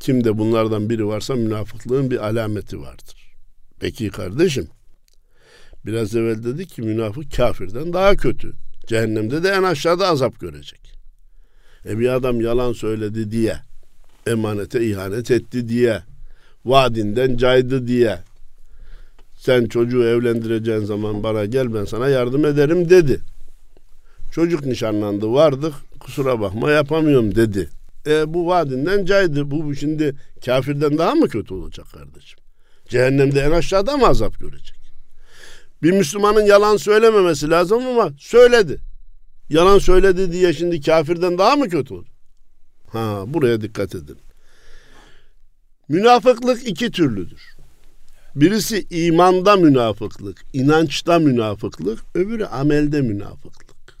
Kimde 0.00 0.38
bunlardan 0.38 0.90
biri 0.90 1.06
varsa 1.06 1.34
münafıklığın 1.34 2.10
bir 2.10 2.26
alameti 2.26 2.80
vardır. 2.80 3.36
Peki 3.80 4.08
kardeşim, 4.08 4.68
biraz 5.86 6.16
evvel 6.16 6.44
dedik 6.44 6.68
ki 6.68 6.82
münafık 6.82 7.36
kafirden 7.36 7.92
daha 7.92 8.16
kötü. 8.16 8.52
Cehennemde 8.86 9.42
de 9.42 9.48
en 9.48 9.62
aşağıda 9.62 10.08
azap 10.08 10.40
görecek. 10.40 10.80
E 11.88 11.98
bir 11.98 12.08
adam 12.08 12.40
yalan 12.40 12.72
söyledi 12.72 13.30
diye, 13.30 13.56
emanete 14.26 14.86
ihanet 14.86 15.30
etti 15.30 15.68
diye, 15.68 16.02
vaadinden 16.64 17.36
caydı 17.36 17.86
diye, 17.86 18.18
sen 19.36 19.66
çocuğu 19.66 20.04
evlendireceğin 20.04 20.84
zaman 20.84 21.22
bana 21.22 21.44
gel 21.44 21.74
ben 21.74 21.84
sana 21.84 22.08
yardım 22.08 22.44
ederim 22.44 22.90
dedi. 22.90 23.20
Çocuk 24.32 24.66
nişanlandı 24.66 25.32
vardık 25.32 25.74
kusura 26.00 26.40
bakma 26.40 26.70
yapamıyorum 26.70 27.34
dedi. 27.34 27.68
E 28.06 28.34
bu 28.34 28.46
vaadinden 28.46 29.04
caydı. 29.04 29.50
Bu 29.50 29.74
şimdi 29.74 30.14
kafirden 30.44 30.98
daha 30.98 31.14
mı 31.14 31.28
kötü 31.28 31.54
olacak 31.54 31.86
kardeşim? 31.92 32.38
Cehennemde 32.88 33.40
en 33.40 33.50
aşağıda 33.50 33.96
mı 33.96 34.06
azap 34.06 34.40
görecek? 34.40 34.83
Bir 35.82 35.90
Müslümanın 35.90 36.44
yalan 36.46 36.76
söylememesi 36.76 37.50
lazım 37.50 37.86
ama 37.86 38.12
söyledi. 38.18 38.80
Yalan 39.48 39.78
söyledi 39.78 40.32
diye 40.32 40.52
şimdi 40.52 40.80
kafirden 40.80 41.38
daha 41.38 41.56
mı 41.56 41.68
kötü 41.68 41.94
olur? 41.94 42.06
Ha 42.88 43.24
buraya 43.26 43.60
dikkat 43.60 43.94
edin. 43.94 44.18
Münafıklık 45.88 46.68
iki 46.68 46.90
türlüdür. 46.90 47.54
Birisi 48.34 48.86
imanda 48.90 49.56
münafıklık, 49.56 50.44
inançta 50.52 51.18
münafıklık, 51.18 52.00
öbürü 52.14 52.44
amelde 52.44 53.00
münafıklık. 53.00 53.98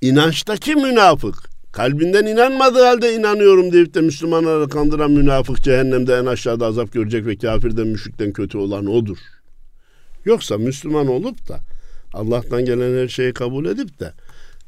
İnançtaki 0.00 0.74
münafık, 0.74 1.34
kalbinden 1.72 2.26
inanmadığı 2.26 2.84
halde 2.84 3.14
inanıyorum 3.14 3.72
deyip 3.72 3.94
de 3.94 4.00
Müslümanları 4.00 4.68
kandıran 4.68 5.10
münafık 5.10 5.62
cehennemde 5.62 6.14
en 6.14 6.26
aşağıda 6.26 6.66
azap 6.66 6.92
görecek 6.92 7.26
ve 7.26 7.36
kafirden 7.36 7.86
müşrikten 7.86 8.32
kötü 8.32 8.58
olan 8.58 8.86
odur. 8.86 9.18
Yoksa 10.24 10.58
Müslüman 10.58 11.06
olup 11.06 11.48
da 11.48 11.60
Allah'tan 12.12 12.64
gelen 12.64 13.02
her 13.02 13.08
şeyi 13.08 13.32
kabul 13.32 13.66
edip 13.66 14.00
de 14.00 14.12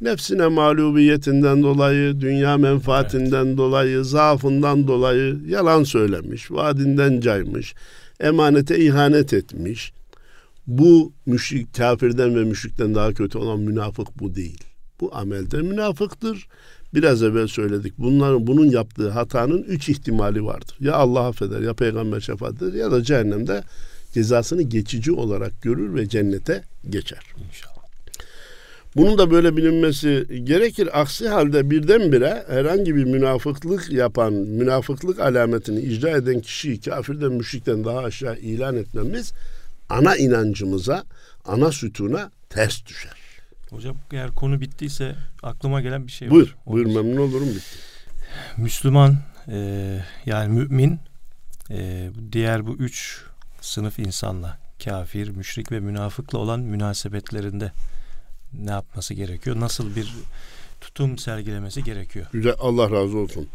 nefsine 0.01 0.47
mağlubiyetinden 0.47 1.63
dolayı, 1.63 2.21
dünya 2.21 2.57
menfaatinden 2.57 3.57
dolayı, 3.57 4.05
zaafından 4.05 4.87
dolayı 4.87 5.39
yalan 5.49 5.85
söylemiş, 5.85 6.51
vaadinden 6.51 7.21
caymış, 7.21 7.75
emanete 8.21 8.79
ihanet 8.79 9.33
etmiş. 9.33 9.93
Bu 10.67 11.13
müşrik, 11.27 11.75
kafirden 11.75 12.37
ve 12.37 12.45
müşrikten 12.45 12.95
daha 12.95 13.13
kötü 13.13 13.39
olan 13.39 13.61
münafık 13.61 14.21
bu 14.21 14.35
değil. 14.35 14.65
Bu 15.01 15.17
amelde 15.17 15.63
münafıktır. 15.63 16.49
Biraz 16.95 17.23
evvel 17.23 17.47
söyledik. 17.47 17.95
Bunların 17.99 18.47
bunun 18.47 18.67
yaptığı 18.67 19.11
hatanın 19.11 19.63
üç 19.63 19.89
ihtimali 19.89 20.45
vardır. 20.45 20.77
Ya 20.81 20.95
Allah 20.95 21.27
affeder, 21.27 21.61
ya 21.61 21.75
peygamber 21.75 22.21
şefaat 22.21 22.63
eder 22.63 22.73
ya 22.73 22.93
da 22.93 23.03
cehennemde 23.03 23.63
cezasını 24.15 24.63
geçici 24.63 25.13
olarak 25.13 25.63
görür 25.63 25.95
ve 25.95 26.09
cennete 26.09 26.63
geçer. 26.91 27.21
İnşallah. 27.49 27.75
Bunun 28.97 29.19
da 29.19 29.31
böyle 29.31 29.57
bilinmesi 29.57 30.27
gerekir. 30.45 31.01
Aksi 31.01 31.29
halde 31.29 31.71
birdenbire 31.71 32.45
herhangi 32.49 32.97
bir 32.97 33.05
münafıklık 33.05 33.93
yapan, 33.93 34.33
münafıklık 34.33 35.21
alametini 35.21 35.81
icra 35.81 36.11
eden 36.11 36.41
kişiyi 36.41 36.81
kafirden, 36.81 37.33
müşrikten 37.33 37.85
daha 37.85 37.99
aşağı 37.99 38.37
ilan 38.39 38.77
etmemiz 38.77 39.33
ana 39.89 40.17
inancımıza, 40.17 41.05
ana 41.45 41.73
sütuna 41.73 42.31
ters 42.51 42.87
düşer. 42.87 43.13
Hocam 43.71 43.97
eğer 44.13 44.31
konu 44.31 44.61
bittiyse 44.61 45.15
aklıma 45.43 45.81
gelen 45.81 46.07
bir 46.07 46.13
şey 46.13 46.31
Buyur, 46.31 46.47
var. 46.47 46.57
buyur 46.67 46.87
Onun- 46.87 46.95
memnun 47.07 47.21
olurum 47.29 47.49
bitti. 47.49 47.79
Müslüman 48.57 49.17
e, 49.49 49.99
yani 50.27 50.53
mümin 50.53 50.99
e, 51.71 52.11
diğer 52.33 52.67
bu 52.67 52.77
üç 52.77 53.21
sınıf 53.65 53.99
insanla 53.99 54.59
kafir, 54.85 55.29
müşrik 55.29 55.73
ve 55.73 55.81
münafıkla 55.81 56.39
olan 56.39 56.61
münasebetlerinde 56.61 57.73
ne 58.53 58.71
yapması 58.71 59.15
gerekiyor? 59.15 59.61
Nasıl 59.61 59.97
bir 59.97 60.15
tutum 60.81 61.19
sergilemesi 61.19 61.85
gerekiyor? 61.85 62.27
Güzel, 62.33 62.55
Allah 62.59 62.91
razı 62.91 63.19
olsun. 63.19 63.49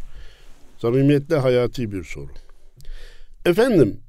Samimiyetle 0.82 1.38
hayati 1.38 1.92
bir 1.92 2.04
soru. 2.04 2.32
Efendim, 3.46 4.00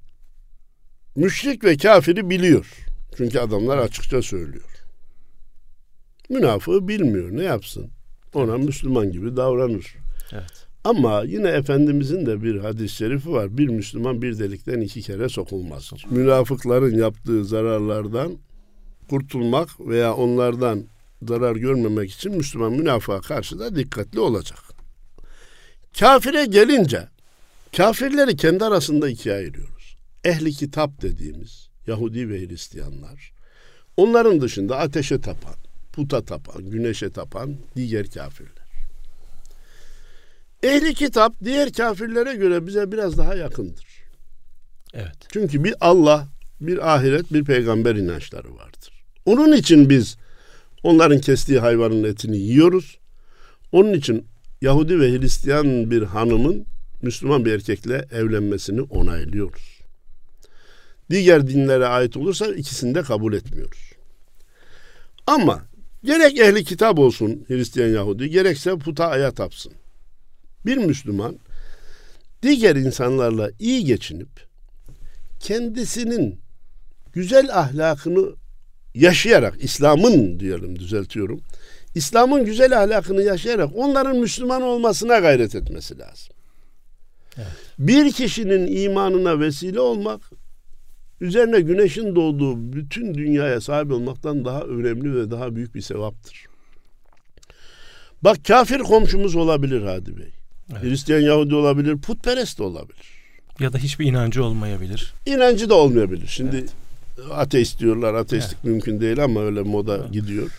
müşrik 1.16 1.64
ve 1.64 1.76
kafiri 1.76 2.30
biliyor. 2.30 2.86
Çünkü 3.16 3.38
adamlar 3.38 3.78
açıkça 3.78 4.22
söylüyor. 4.22 4.70
Münafığı 6.28 6.88
bilmiyor. 6.88 7.28
Ne 7.32 7.42
yapsın? 7.42 7.90
Ona 8.34 8.58
Müslüman 8.58 9.12
gibi 9.12 9.36
davranır. 9.36 9.96
Evet. 10.32 10.66
Ama 10.84 11.22
yine 11.22 11.48
Efendimizin 11.48 12.26
de 12.26 12.42
bir 12.42 12.58
hadis-i 12.58 12.96
şerifi 12.96 13.32
var. 13.32 13.58
Bir 13.58 13.68
Müslüman 13.68 14.22
bir 14.22 14.38
delikten 14.38 14.80
iki 14.80 15.02
kere 15.02 15.28
sokulmaz. 15.28 15.92
Münafıkların 16.10 16.98
yaptığı 16.98 17.44
zararlardan 17.44 18.38
kurtulmak 19.10 19.80
veya 19.80 20.14
onlardan 20.14 20.84
zarar 21.22 21.56
görmemek 21.56 22.10
için 22.10 22.36
Müslüman 22.36 22.72
münafığa 22.72 23.20
karşı 23.20 23.58
da 23.58 23.76
dikkatli 23.76 24.20
olacak. 24.20 24.58
Kafire 25.98 26.44
gelince 26.44 27.08
kafirleri 27.76 28.36
kendi 28.36 28.64
arasında 28.64 29.08
ikiye 29.08 29.34
ayırıyoruz. 29.34 29.96
Ehli 30.24 30.52
kitap 30.52 31.02
dediğimiz 31.02 31.68
Yahudi 31.86 32.28
ve 32.28 32.46
Hristiyanlar. 32.46 33.32
Onların 33.96 34.40
dışında 34.40 34.78
ateşe 34.78 35.20
tapan, 35.20 35.54
puta 35.92 36.24
tapan, 36.24 36.70
güneşe 36.70 37.10
tapan 37.10 37.56
diğer 37.76 38.10
kafirler. 38.10 38.59
Ehli 40.62 40.94
kitap 40.94 41.44
diğer 41.44 41.72
kafirlere 41.72 42.34
göre 42.34 42.66
bize 42.66 42.92
biraz 42.92 43.18
daha 43.18 43.34
yakındır. 43.34 43.86
Evet. 44.94 45.16
Çünkü 45.32 45.64
bir 45.64 45.74
Allah, 45.80 46.28
bir 46.60 46.94
ahiret, 46.94 47.32
bir 47.32 47.44
peygamber 47.44 47.94
inançları 47.94 48.54
vardır. 48.54 49.04
Onun 49.24 49.52
için 49.52 49.90
biz 49.90 50.16
onların 50.82 51.18
kestiği 51.18 51.58
hayvanın 51.58 52.04
etini 52.04 52.38
yiyoruz. 52.38 52.98
Onun 53.72 53.92
için 53.92 54.26
Yahudi 54.60 55.00
ve 55.00 55.18
Hristiyan 55.18 55.90
bir 55.90 56.02
hanımın 56.02 56.66
Müslüman 57.02 57.44
bir 57.44 57.52
erkekle 57.52 58.06
evlenmesini 58.12 58.80
onaylıyoruz. 58.80 59.80
Diğer 61.10 61.48
dinlere 61.48 61.86
ait 61.86 62.16
olursa 62.16 62.46
ikisini 62.46 62.94
de 62.94 63.02
kabul 63.02 63.32
etmiyoruz. 63.32 63.92
Ama 65.26 65.62
gerek 66.04 66.38
ehli 66.38 66.64
kitap 66.64 66.98
olsun 66.98 67.44
Hristiyan 67.48 67.88
Yahudi 67.88 68.30
gerekse 68.30 68.78
puta 68.78 69.08
aya 69.08 69.30
tapsın. 69.30 69.72
Bir 70.66 70.76
Müslüman 70.76 71.38
diğer 72.42 72.76
insanlarla 72.76 73.50
iyi 73.58 73.84
geçinip 73.84 74.28
kendisinin 75.40 76.40
güzel 77.12 77.58
ahlakını 77.58 78.34
yaşayarak 78.94 79.64
İslam'ın 79.64 80.40
diyelim 80.40 80.78
düzeltiyorum. 80.78 81.40
İslam'ın 81.94 82.44
güzel 82.44 82.82
ahlakını 82.82 83.22
yaşayarak 83.22 83.70
onların 83.74 84.16
Müslüman 84.16 84.62
olmasına 84.62 85.18
gayret 85.18 85.54
etmesi 85.54 85.98
lazım. 85.98 86.34
Evet. 87.36 87.46
Bir 87.78 88.12
kişinin 88.12 88.82
imanına 88.82 89.40
vesile 89.40 89.80
olmak 89.80 90.20
üzerine 91.20 91.60
güneşin 91.60 92.14
doğduğu 92.16 92.72
bütün 92.72 93.14
dünyaya 93.14 93.60
sahip 93.60 93.92
olmaktan 93.92 94.44
daha 94.44 94.62
önemli 94.62 95.14
ve 95.14 95.30
daha 95.30 95.56
büyük 95.56 95.74
bir 95.74 95.80
sevaptır. 95.80 96.46
Bak 98.22 98.44
kafir 98.44 98.78
komşumuz 98.78 99.36
olabilir 99.36 99.82
Hadi 99.82 100.16
Bey. 100.18 100.39
Evet. 100.72 100.82
Hristiyan 100.82 101.20
Yahudi 101.20 101.54
olabilir, 101.54 101.98
putperest 101.98 102.58
de 102.58 102.62
olabilir. 102.62 103.20
Ya 103.60 103.72
da 103.72 103.78
hiçbir 103.78 104.06
inancı 104.06 104.44
olmayabilir. 104.44 105.14
İnancı 105.26 105.70
da 105.70 105.74
olmayabilir. 105.74 106.26
Şimdi 106.26 106.56
evet. 106.56 106.70
ateist 107.32 107.80
diyorlar. 107.80 108.14
Ateistlik 108.14 108.54
evet. 108.54 108.64
mümkün 108.64 109.00
değil 109.00 109.24
ama 109.24 109.42
öyle 109.42 109.62
moda 109.62 109.96
evet. 109.96 110.12
gidiyor. 110.12 110.50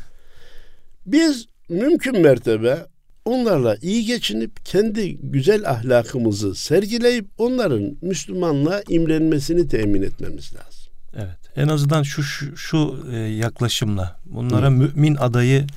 Biz 1.05 1.45
mümkün 1.69 2.21
mertebe 2.21 2.85
onlarla 3.25 3.77
iyi 3.81 4.05
geçinip 4.05 4.65
kendi 4.65 5.17
güzel 5.17 5.69
ahlakımızı 5.69 6.55
sergileyip 6.55 7.25
onların 7.37 7.97
Müslümanlığa 8.01 8.81
imrenmesini 8.89 9.67
temin 9.67 10.01
etmemiz 10.01 10.53
lazım. 10.53 10.91
Evet. 11.15 11.37
En 11.55 11.67
azından 11.67 12.03
şu 12.03 12.23
şu, 12.23 12.57
şu 12.57 13.05
e, 13.11 13.17
yaklaşımla 13.17 14.19
bunlara 14.25 14.67
Hı. 14.67 14.71
mümin 14.71 15.15
adayı 15.15 15.67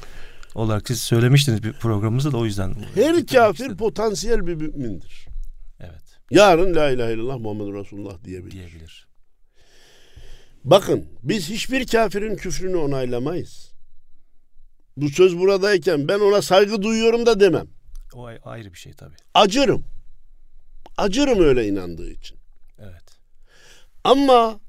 olarak 0.54 0.88
siz 0.88 1.00
söylemiştiniz 1.00 1.62
bir 1.62 1.72
programımızda 1.72 2.32
da 2.32 2.36
o 2.36 2.44
yüzden. 2.44 2.74
Her 2.94 3.26
kafir 3.26 3.54
istedim. 3.54 3.76
potansiyel 3.76 4.46
bir 4.46 4.54
mümindir. 4.54 5.26
Evet. 5.80 6.02
Yarın 6.30 6.74
la 6.74 6.90
ilahe 6.90 7.12
illallah 7.12 7.38
Muhammed 7.38 7.74
Resulullah 7.74 8.24
diyebilir. 8.24 8.50
Diyebilir. 8.50 9.08
Bakın 10.64 11.06
biz 11.22 11.50
hiçbir 11.50 11.86
kafirin 11.86 12.36
küfrünü 12.36 12.76
onaylamayız. 12.76 13.72
Bu 14.96 15.08
söz 15.08 15.38
buradayken 15.38 16.08
ben 16.08 16.20
ona 16.20 16.42
saygı 16.42 16.82
duyuyorum 16.82 17.26
da 17.26 17.40
demem. 17.40 17.66
O 18.14 18.28
ayrı 18.44 18.72
bir 18.72 18.78
şey 18.78 18.92
tabii. 18.92 19.16
Acırım. 19.34 19.84
Acırım 20.96 21.40
öyle 21.40 21.68
inandığı 21.68 22.10
için. 22.10 22.38
Evet. 22.78 23.04
Ama 24.04 24.60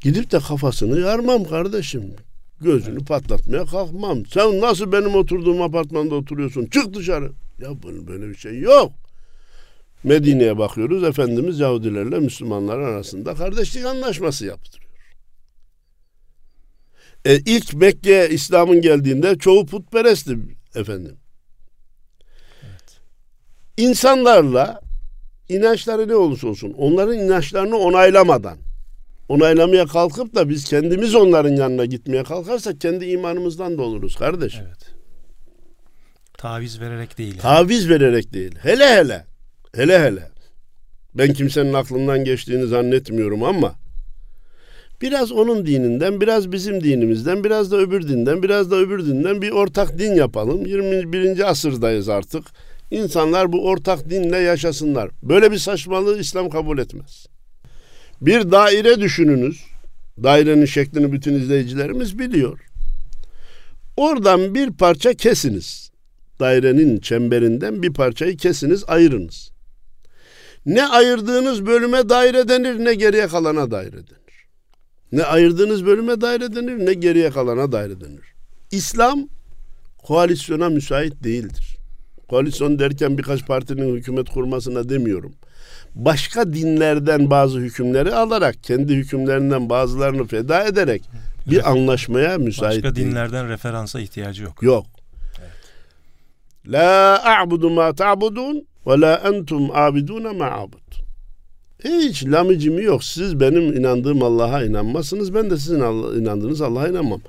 gidip 0.00 0.30
de 0.30 0.38
kafasını 0.38 1.00
yarmam 1.00 1.44
kardeşim. 1.44 2.16
Gözünü 2.62 2.96
evet. 2.96 3.08
patlatmaya 3.08 3.64
kalkmam. 3.64 4.26
Sen 4.26 4.60
nasıl 4.60 4.92
benim 4.92 5.14
oturduğum 5.14 5.62
apartmanda 5.62 6.14
oturuyorsun? 6.14 6.66
Çık 6.66 6.94
dışarı. 6.94 7.32
Ya 7.58 7.82
böyle 7.82 8.28
bir 8.28 8.34
şey 8.34 8.60
yok. 8.60 8.92
Medine'ye 10.04 10.58
bakıyoruz. 10.58 11.04
Efendimiz 11.04 11.60
Yahudilerle 11.60 12.18
Müslümanlar 12.18 12.78
arasında 12.78 13.34
kardeşlik 13.34 13.84
anlaşması 13.84 14.46
yaptırıyor. 14.46 14.92
E, 17.24 17.36
ilk 17.36 17.74
Mekke'ye 17.74 18.28
İslam'ın 18.28 18.80
geldiğinde 18.80 19.38
çoğu 19.38 19.66
putperestti 19.66 20.38
efendim. 20.74 21.16
Evet. 22.62 23.00
İnsanlarla 23.76 24.80
inançları 25.48 26.08
ne 26.08 26.14
olursa 26.14 26.48
olsun 26.48 26.72
onların 26.72 27.18
inançlarını 27.18 27.76
onaylamadan 27.76 28.58
onaylamaya 29.32 29.86
kalkıp 29.86 30.34
da 30.34 30.48
biz 30.48 30.64
kendimiz 30.64 31.14
onların 31.14 31.56
yanına 31.56 31.84
gitmeye 31.84 32.24
kalkarsak 32.24 32.80
kendi 32.80 33.04
imanımızdan 33.04 33.78
da 33.78 33.82
oluruz 33.82 34.16
kardeş. 34.16 34.58
Evet. 34.66 34.94
Taviz 36.38 36.80
vererek 36.80 37.18
değil. 37.18 37.38
Taviz 37.38 37.88
vererek 37.88 38.32
değil. 38.32 38.54
Hele 38.62 38.86
hele. 38.86 39.24
Hele 39.74 39.98
hele. 40.00 40.30
Ben 41.14 41.32
kimsenin 41.32 41.72
aklından 41.72 42.24
geçtiğini 42.24 42.66
zannetmiyorum 42.66 43.42
ama 43.42 43.74
biraz 45.02 45.32
onun 45.32 45.66
dininden, 45.66 46.20
biraz 46.20 46.52
bizim 46.52 46.84
dinimizden, 46.84 47.44
biraz 47.44 47.72
da 47.72 47.76
öbür 47.76 48.08
dinden, 48.08 48.42
biraz 48.42 48.70
da 48.70 48.76
öbür 48.76 49.06
dinden 49.06 49.42
bir 49.42 49.50
ortak 49.50 49.98
din 49.98 50.14
yapalım. 50.14 50.66
21. 50.66 51.50
asırdayız 51.50 52.08
artık. 52.08 52.44
İnsanlar 52.90 53.52
bu 53.52 53.66
ortak 53.66 54.10
dinle 54.10 54.38
yaşasınlar. 54.38 55.10
Böyle 55.22 55.52
bir 55.52 55.58
saçmalığı 55.58 56.18
İslam 56.18 56.50
kabul 56.50 56.78
etmez. 56.78 57.26
Bir 58.22 58.50
daire 58.50 59.00
düşününüz. 59.00 59.64
Dairenin 60.22 60.64
şeklini 60.64 61.12
bütün 61.12 61.34
izleyicilerimiz 61.34 62.18
biliyor. 62.18 62.60
Oradan 63.96 64.54
bir 64.54 64.70
parça 64.70 65.14
kesiniz. 65.14 65.90
Dairenin 66.40 66.98
çemberinden 66.98 67.82
bir 67.82 67.92
parçayı 67.92 68.36
kesiniz, 68.36 68.84
ayırınız. 68.86 69.52
Ne 70.66 70.86
ayırdığınız 70.86 71.66
bölüme 71.66 72.08
daire 72.08 72.48
denir, 72.48 72.84
ne 72.84 72.94
geriye 72.94 73.28
kalana 73.28 73.70
daire 73.70 73.92
denir. 73.92 74.46
Ne 75.12 75.22
ayırdığınız 75.22 75.86
bölüme 75.86 76.20
daire 76.20 76.54
denir, 76.54 76.86
ne 76.86 76.94
geriye 76.94 77.30
kalana 77.30 77.72
daire 77.72 78.00
denir. 78.00 78.34
İslam 78.70 79.28
koalisyona 79.98 80.68
müsait 80.68 81.24
değildir. 81.24 81.76
Koalisyon 82.28 82.78
derken 82.78 83.18
birkaç 83.18 83.46
partinin 83.46 83.96
hükümet 83.96 84.28
kurmasına 84.28 84.88
demiyorum 84.88 85.34
başka 85.94 86.52
dinlerden 86.52 87.30
bazı 87.30 87.58
hükümleri 87.58 88.14
alarak 88.14 88.62
kendi 88.64 88.94
hükümlerinden 88.94 89.68
bazılarını 89.70 90.26
feda 90.26 90.64
ederek 90.64 91.02
bir 91.46 91.70
anlaşmaya 91.70 92.38
müsait 92.38 92.84
Başka 92.84 92.94
değil. 92.96 93.06
dinlerden 93.06 93.48
referansa 93.48 94.00
ihtiyacı 94.00 94.42
yok. 94.42 94.62
Yok. 94.62 94.86
La 96.66 97.20
a'budu 97.24 97.70
ma 97.70 97.94
ta'budun 97.94 98.66
ve 98.86 99.00
la 99.00 99.14
entum 99.14 99.70
abidun 99.74 100.36
ma 100.36 100.44
abud. 100.50 100.78
Hiç 101.84 102.24
lamicimi 102.26 102.82
yok. 102.82 103.04
Siz 103.04 103.40
benim 103.40 103.76
inandığım 103.76 104.22
Allah'a 104.22 104.64
inanmazsınız. 104.64 105.34
Ben 105.34 105.50
de 105.50 105.56
sizin 105.56 105.80
inandığınız 106.20 106.60
Allah'a 106.60 106.88
inanmam. 106.88 107.20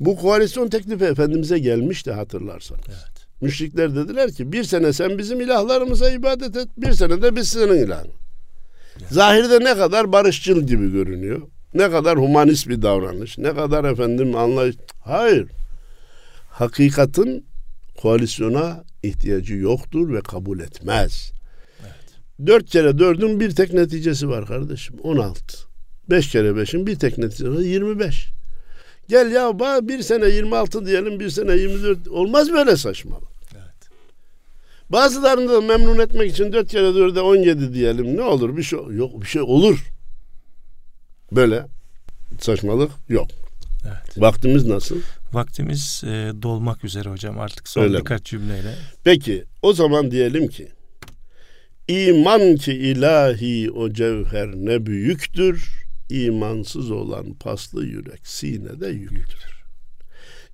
Bu 0.00 0.16
koalisyon 0.16 0.68
teklifi 0.68 1.04
Efendimiz'e 1.04 1.58
gelmişti 1.58 2.12
hatırlarsanız. 2.12 2.82
Evet. 2.88 3.17
Müşrikler 3.40 3.96
dediler 3.96 4.32
ki 4.32 4.52
bir 4.52 4.64
sene 4.64 4.92
sen 4.92 5.18
bizim 5.18 5.40
ilahlarımıza 5.40 6.10
ibadet 6.10 6.56
et, 6.56 6.68
bir 6.76 6.92
sene 6.92 7.22
de 7.22 7.36
biz 7.36 7.48
senin 7.48 7.86
ilahın. 7.86 8.10
Zahirde 9.10 9.64
ne 9.64 9.74
kadar 9.76 10.12
barışçıl 10.12 10.66
gibi 10.66 10.92
görünüyor. 10.92 11.42
Ne 11.74 11.90
kadar 11.90 12.18
humanist 12.18 12.68
bir 12.68 12.82
davranış. 12.82 13.38
Ne 13.38 13.54
kadar 13.54 13.84
efendim 13.84 14.36
anlayış. 14.36 14.76
Hayır. 15.04 15.48
Hakikatin 16.50 17.46
koalisyona 18.00 18.84
ihtiyacı 19.02 19.54
yoktur 19.54 20.12
ve 20.12 20.20
kabul 20.20 20.60
etmez. 20.60 21.32
Evet. 21.80 22.46
Dört 22.46 22.70
kere 22.70 22.98
dördün 22.98 23.40
bir 23.40 23.50
tek 23.50 23.72
neticesi 23.72 24.28
var 24.28 24.46
kardeşim. 24.46 24.96
On 25.02 25.16
altı. 25.16 25.56
Beş 26.10 26.30
kere 26.30 26.56
beşin 26.56 26.86
bir 26.86 26.98
tek 26.98 27.18
neticesi 27.18 27.54
var. 27.54 27.60
Yirmi 27.60 27.98
beş. 27.98 28.37
Gel 29.08 29.30
ya 29.32 29.58
bir 29.88 30.02
sene 30.02 30.26
26 30.28 30.86
diyelim 30.86 31.20
bir 31.20 31.30
sene 31.30 31.52
24 31.52 32.08
olmaz 32.08 32.52
böyle 32.52 32.76
saçmalık. 32.76 33.28
Evet. 33.52 33.90
Bazılarını 34.90 35.48
da 35.52 35.60
memnun 35.60 35.98
etmek 35.98 36.30
için 36.30 36.52
4 36.52 36.68
kere 36.70 36.86
4'e 36.86 37.20
17 37.20 37.74
diyelim 37.74 38.16
ne 38.16 38.22
olur 38.22 38.56
bir 38.56 38.62
şey 38.62 38.78
yok 38.78 39.22
bir 39.22 39.26
şey 39.26 39.42
olur. 39.42 39.84
Böyle 41.32 41.66
saçmalık 42.40 42.90
yok. 43.08 43.28
Evet. 43.86 44.22
Vaktimiz 44.22 44.66
nasıl? 44.66 44.96
Vaktimiz 45.32 46.02
e, 46.04 46.32
dolmak 46.42 46.84
üzere 46.84 47.08
hocam 47.08 47.40
artık 47.40 47.68
son 47.68 47.82
Öyle 47.82 47.98
birkaç 47.98 48.20
mi? 48.20 48.24
cümleyle. 48.24 48.74
Peki 49.04 49.44
o 49.62 49.72
zaman 49.72 50.10
diyelim 50.10 50.48
ki 50.48 50.68
iman 51.88 52.56
ki 52.56 52.72
ilahi 52.72 53.70
o 53.70 53.92
cevher 53.92 54.48
ne 54.54 54.86
büyüktür 54.86 55.87
imansız 56.10 56.90
olan 56.90 57.34
paslı 57.34 57.86
yürek 57.86 58.26
sinede 58.26 58.88
yüktür. 58.88 59.58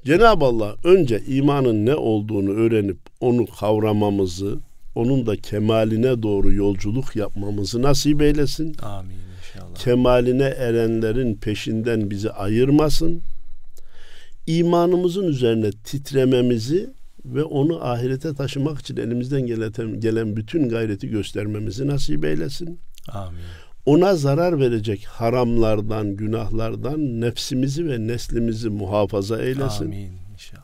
Cenab-ı 0.05 0.45
Allah 0.45 0.77
önce 0.85 1.23
imanın 1.27 1.87
ne 1.87 1.95
olduğunu 1.95 2.51
öğrenip 2.51 2.99
onu 3.21 3.47
kavramamızı, 3.47 4.59
onun 4.95 5.27
da 5.27 5.37
kemaline 5.37 6.23
doğru 6.23 6.53
yolculuk 6.53 7.17
yapmamızı 7.17 7.83
nasip 7.83 8.23
eylesin. 8.23 8.77
Amin 8.83 9.15
inşallah. 9.39 9.75
Kemaline 9.75 10.45
erenlerin 10.45 11.35
peşinden 11.35 12.11
bizi 12.11 12.31
ayırmasın. 12.31 13.23
İmanımızın 14.47 15.27
üzerine 15.27 15.71
titrememizi 15.71 16.91
ve 17.25 17.45
onu 17.45 17.85
ahirete 17.85 18.35
taşımak 18.35 18.81
için 18.81 18.97
elimizden 18.97 19.47
gelen, 19.47 20.01
gelen 20.01 20.37
bütün 20.37 20.69
gayreti 20.69 21.09
göstermemizi 21.09 21.87
nasip 21.87 22.25
eylesin. 22.25 22.81
Amin. 23.09 23.41
Ona 23.87 24.17
zarar 24.17 24.61
verecek 24.61 25.05
haramlardan, 25.05 26.17
günahlardan 26.17 27.21
nefsimizi 27.21 27.89
ve 27.89 28.07
neslimizi 28.07 28.69
muhafaza 28.69 29.43
eylesin. 29.43 29.85
Amin 29.85 30.13
inşallah. 30.33 30.63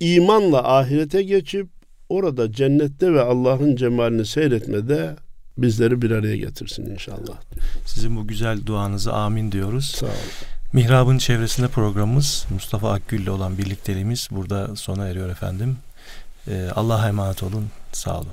İmanla 0.00 0.76
ahirete 0.76 1.22
geçip 1.22 1.68
orada 2.08 2.52
cennette 2.52 3.12
ve 3.12 3.20
Allah'ın 3.20 3.76
cemalini 3.76 4.26
seyretmede 4.26 5.16
bizleri 5.58 6.02
bir 6.02 6.10
araya 6.10 6.36
getirsin 6.36 6.86
inşallah. 6.86 7.40
Sizin 7.86 8.16
bu 8.16 8.26
güzel 8.26 8.66
duanızı 8.66 9.12
amin 9.12 9.52
diyoruz. 9.52 9.90
Sağ 9.90 10.06
olun. 10.06 10.14
Mihrab'ın 10.72 11.18
çevresinde 11.18 11.68
programımız 11.68 12.46
Mustafa 12.50 12.92
Akgül 12.92 13.22
ile 13.22 13.30
olan 13.30 13.58
birlikteliğimiz 13.58 14.28
burada 14.30 14.76
sona 14.76 15.08
eriyor 15.08 15.28
efendim. 15.28 15.76
Ee, 16.48 16.68
Allah'a 16.74 17.08
emanet 17.08 17.42
olun. 17.42 17.66
Sağ 17.92 18.18
olun. 18.18 18.28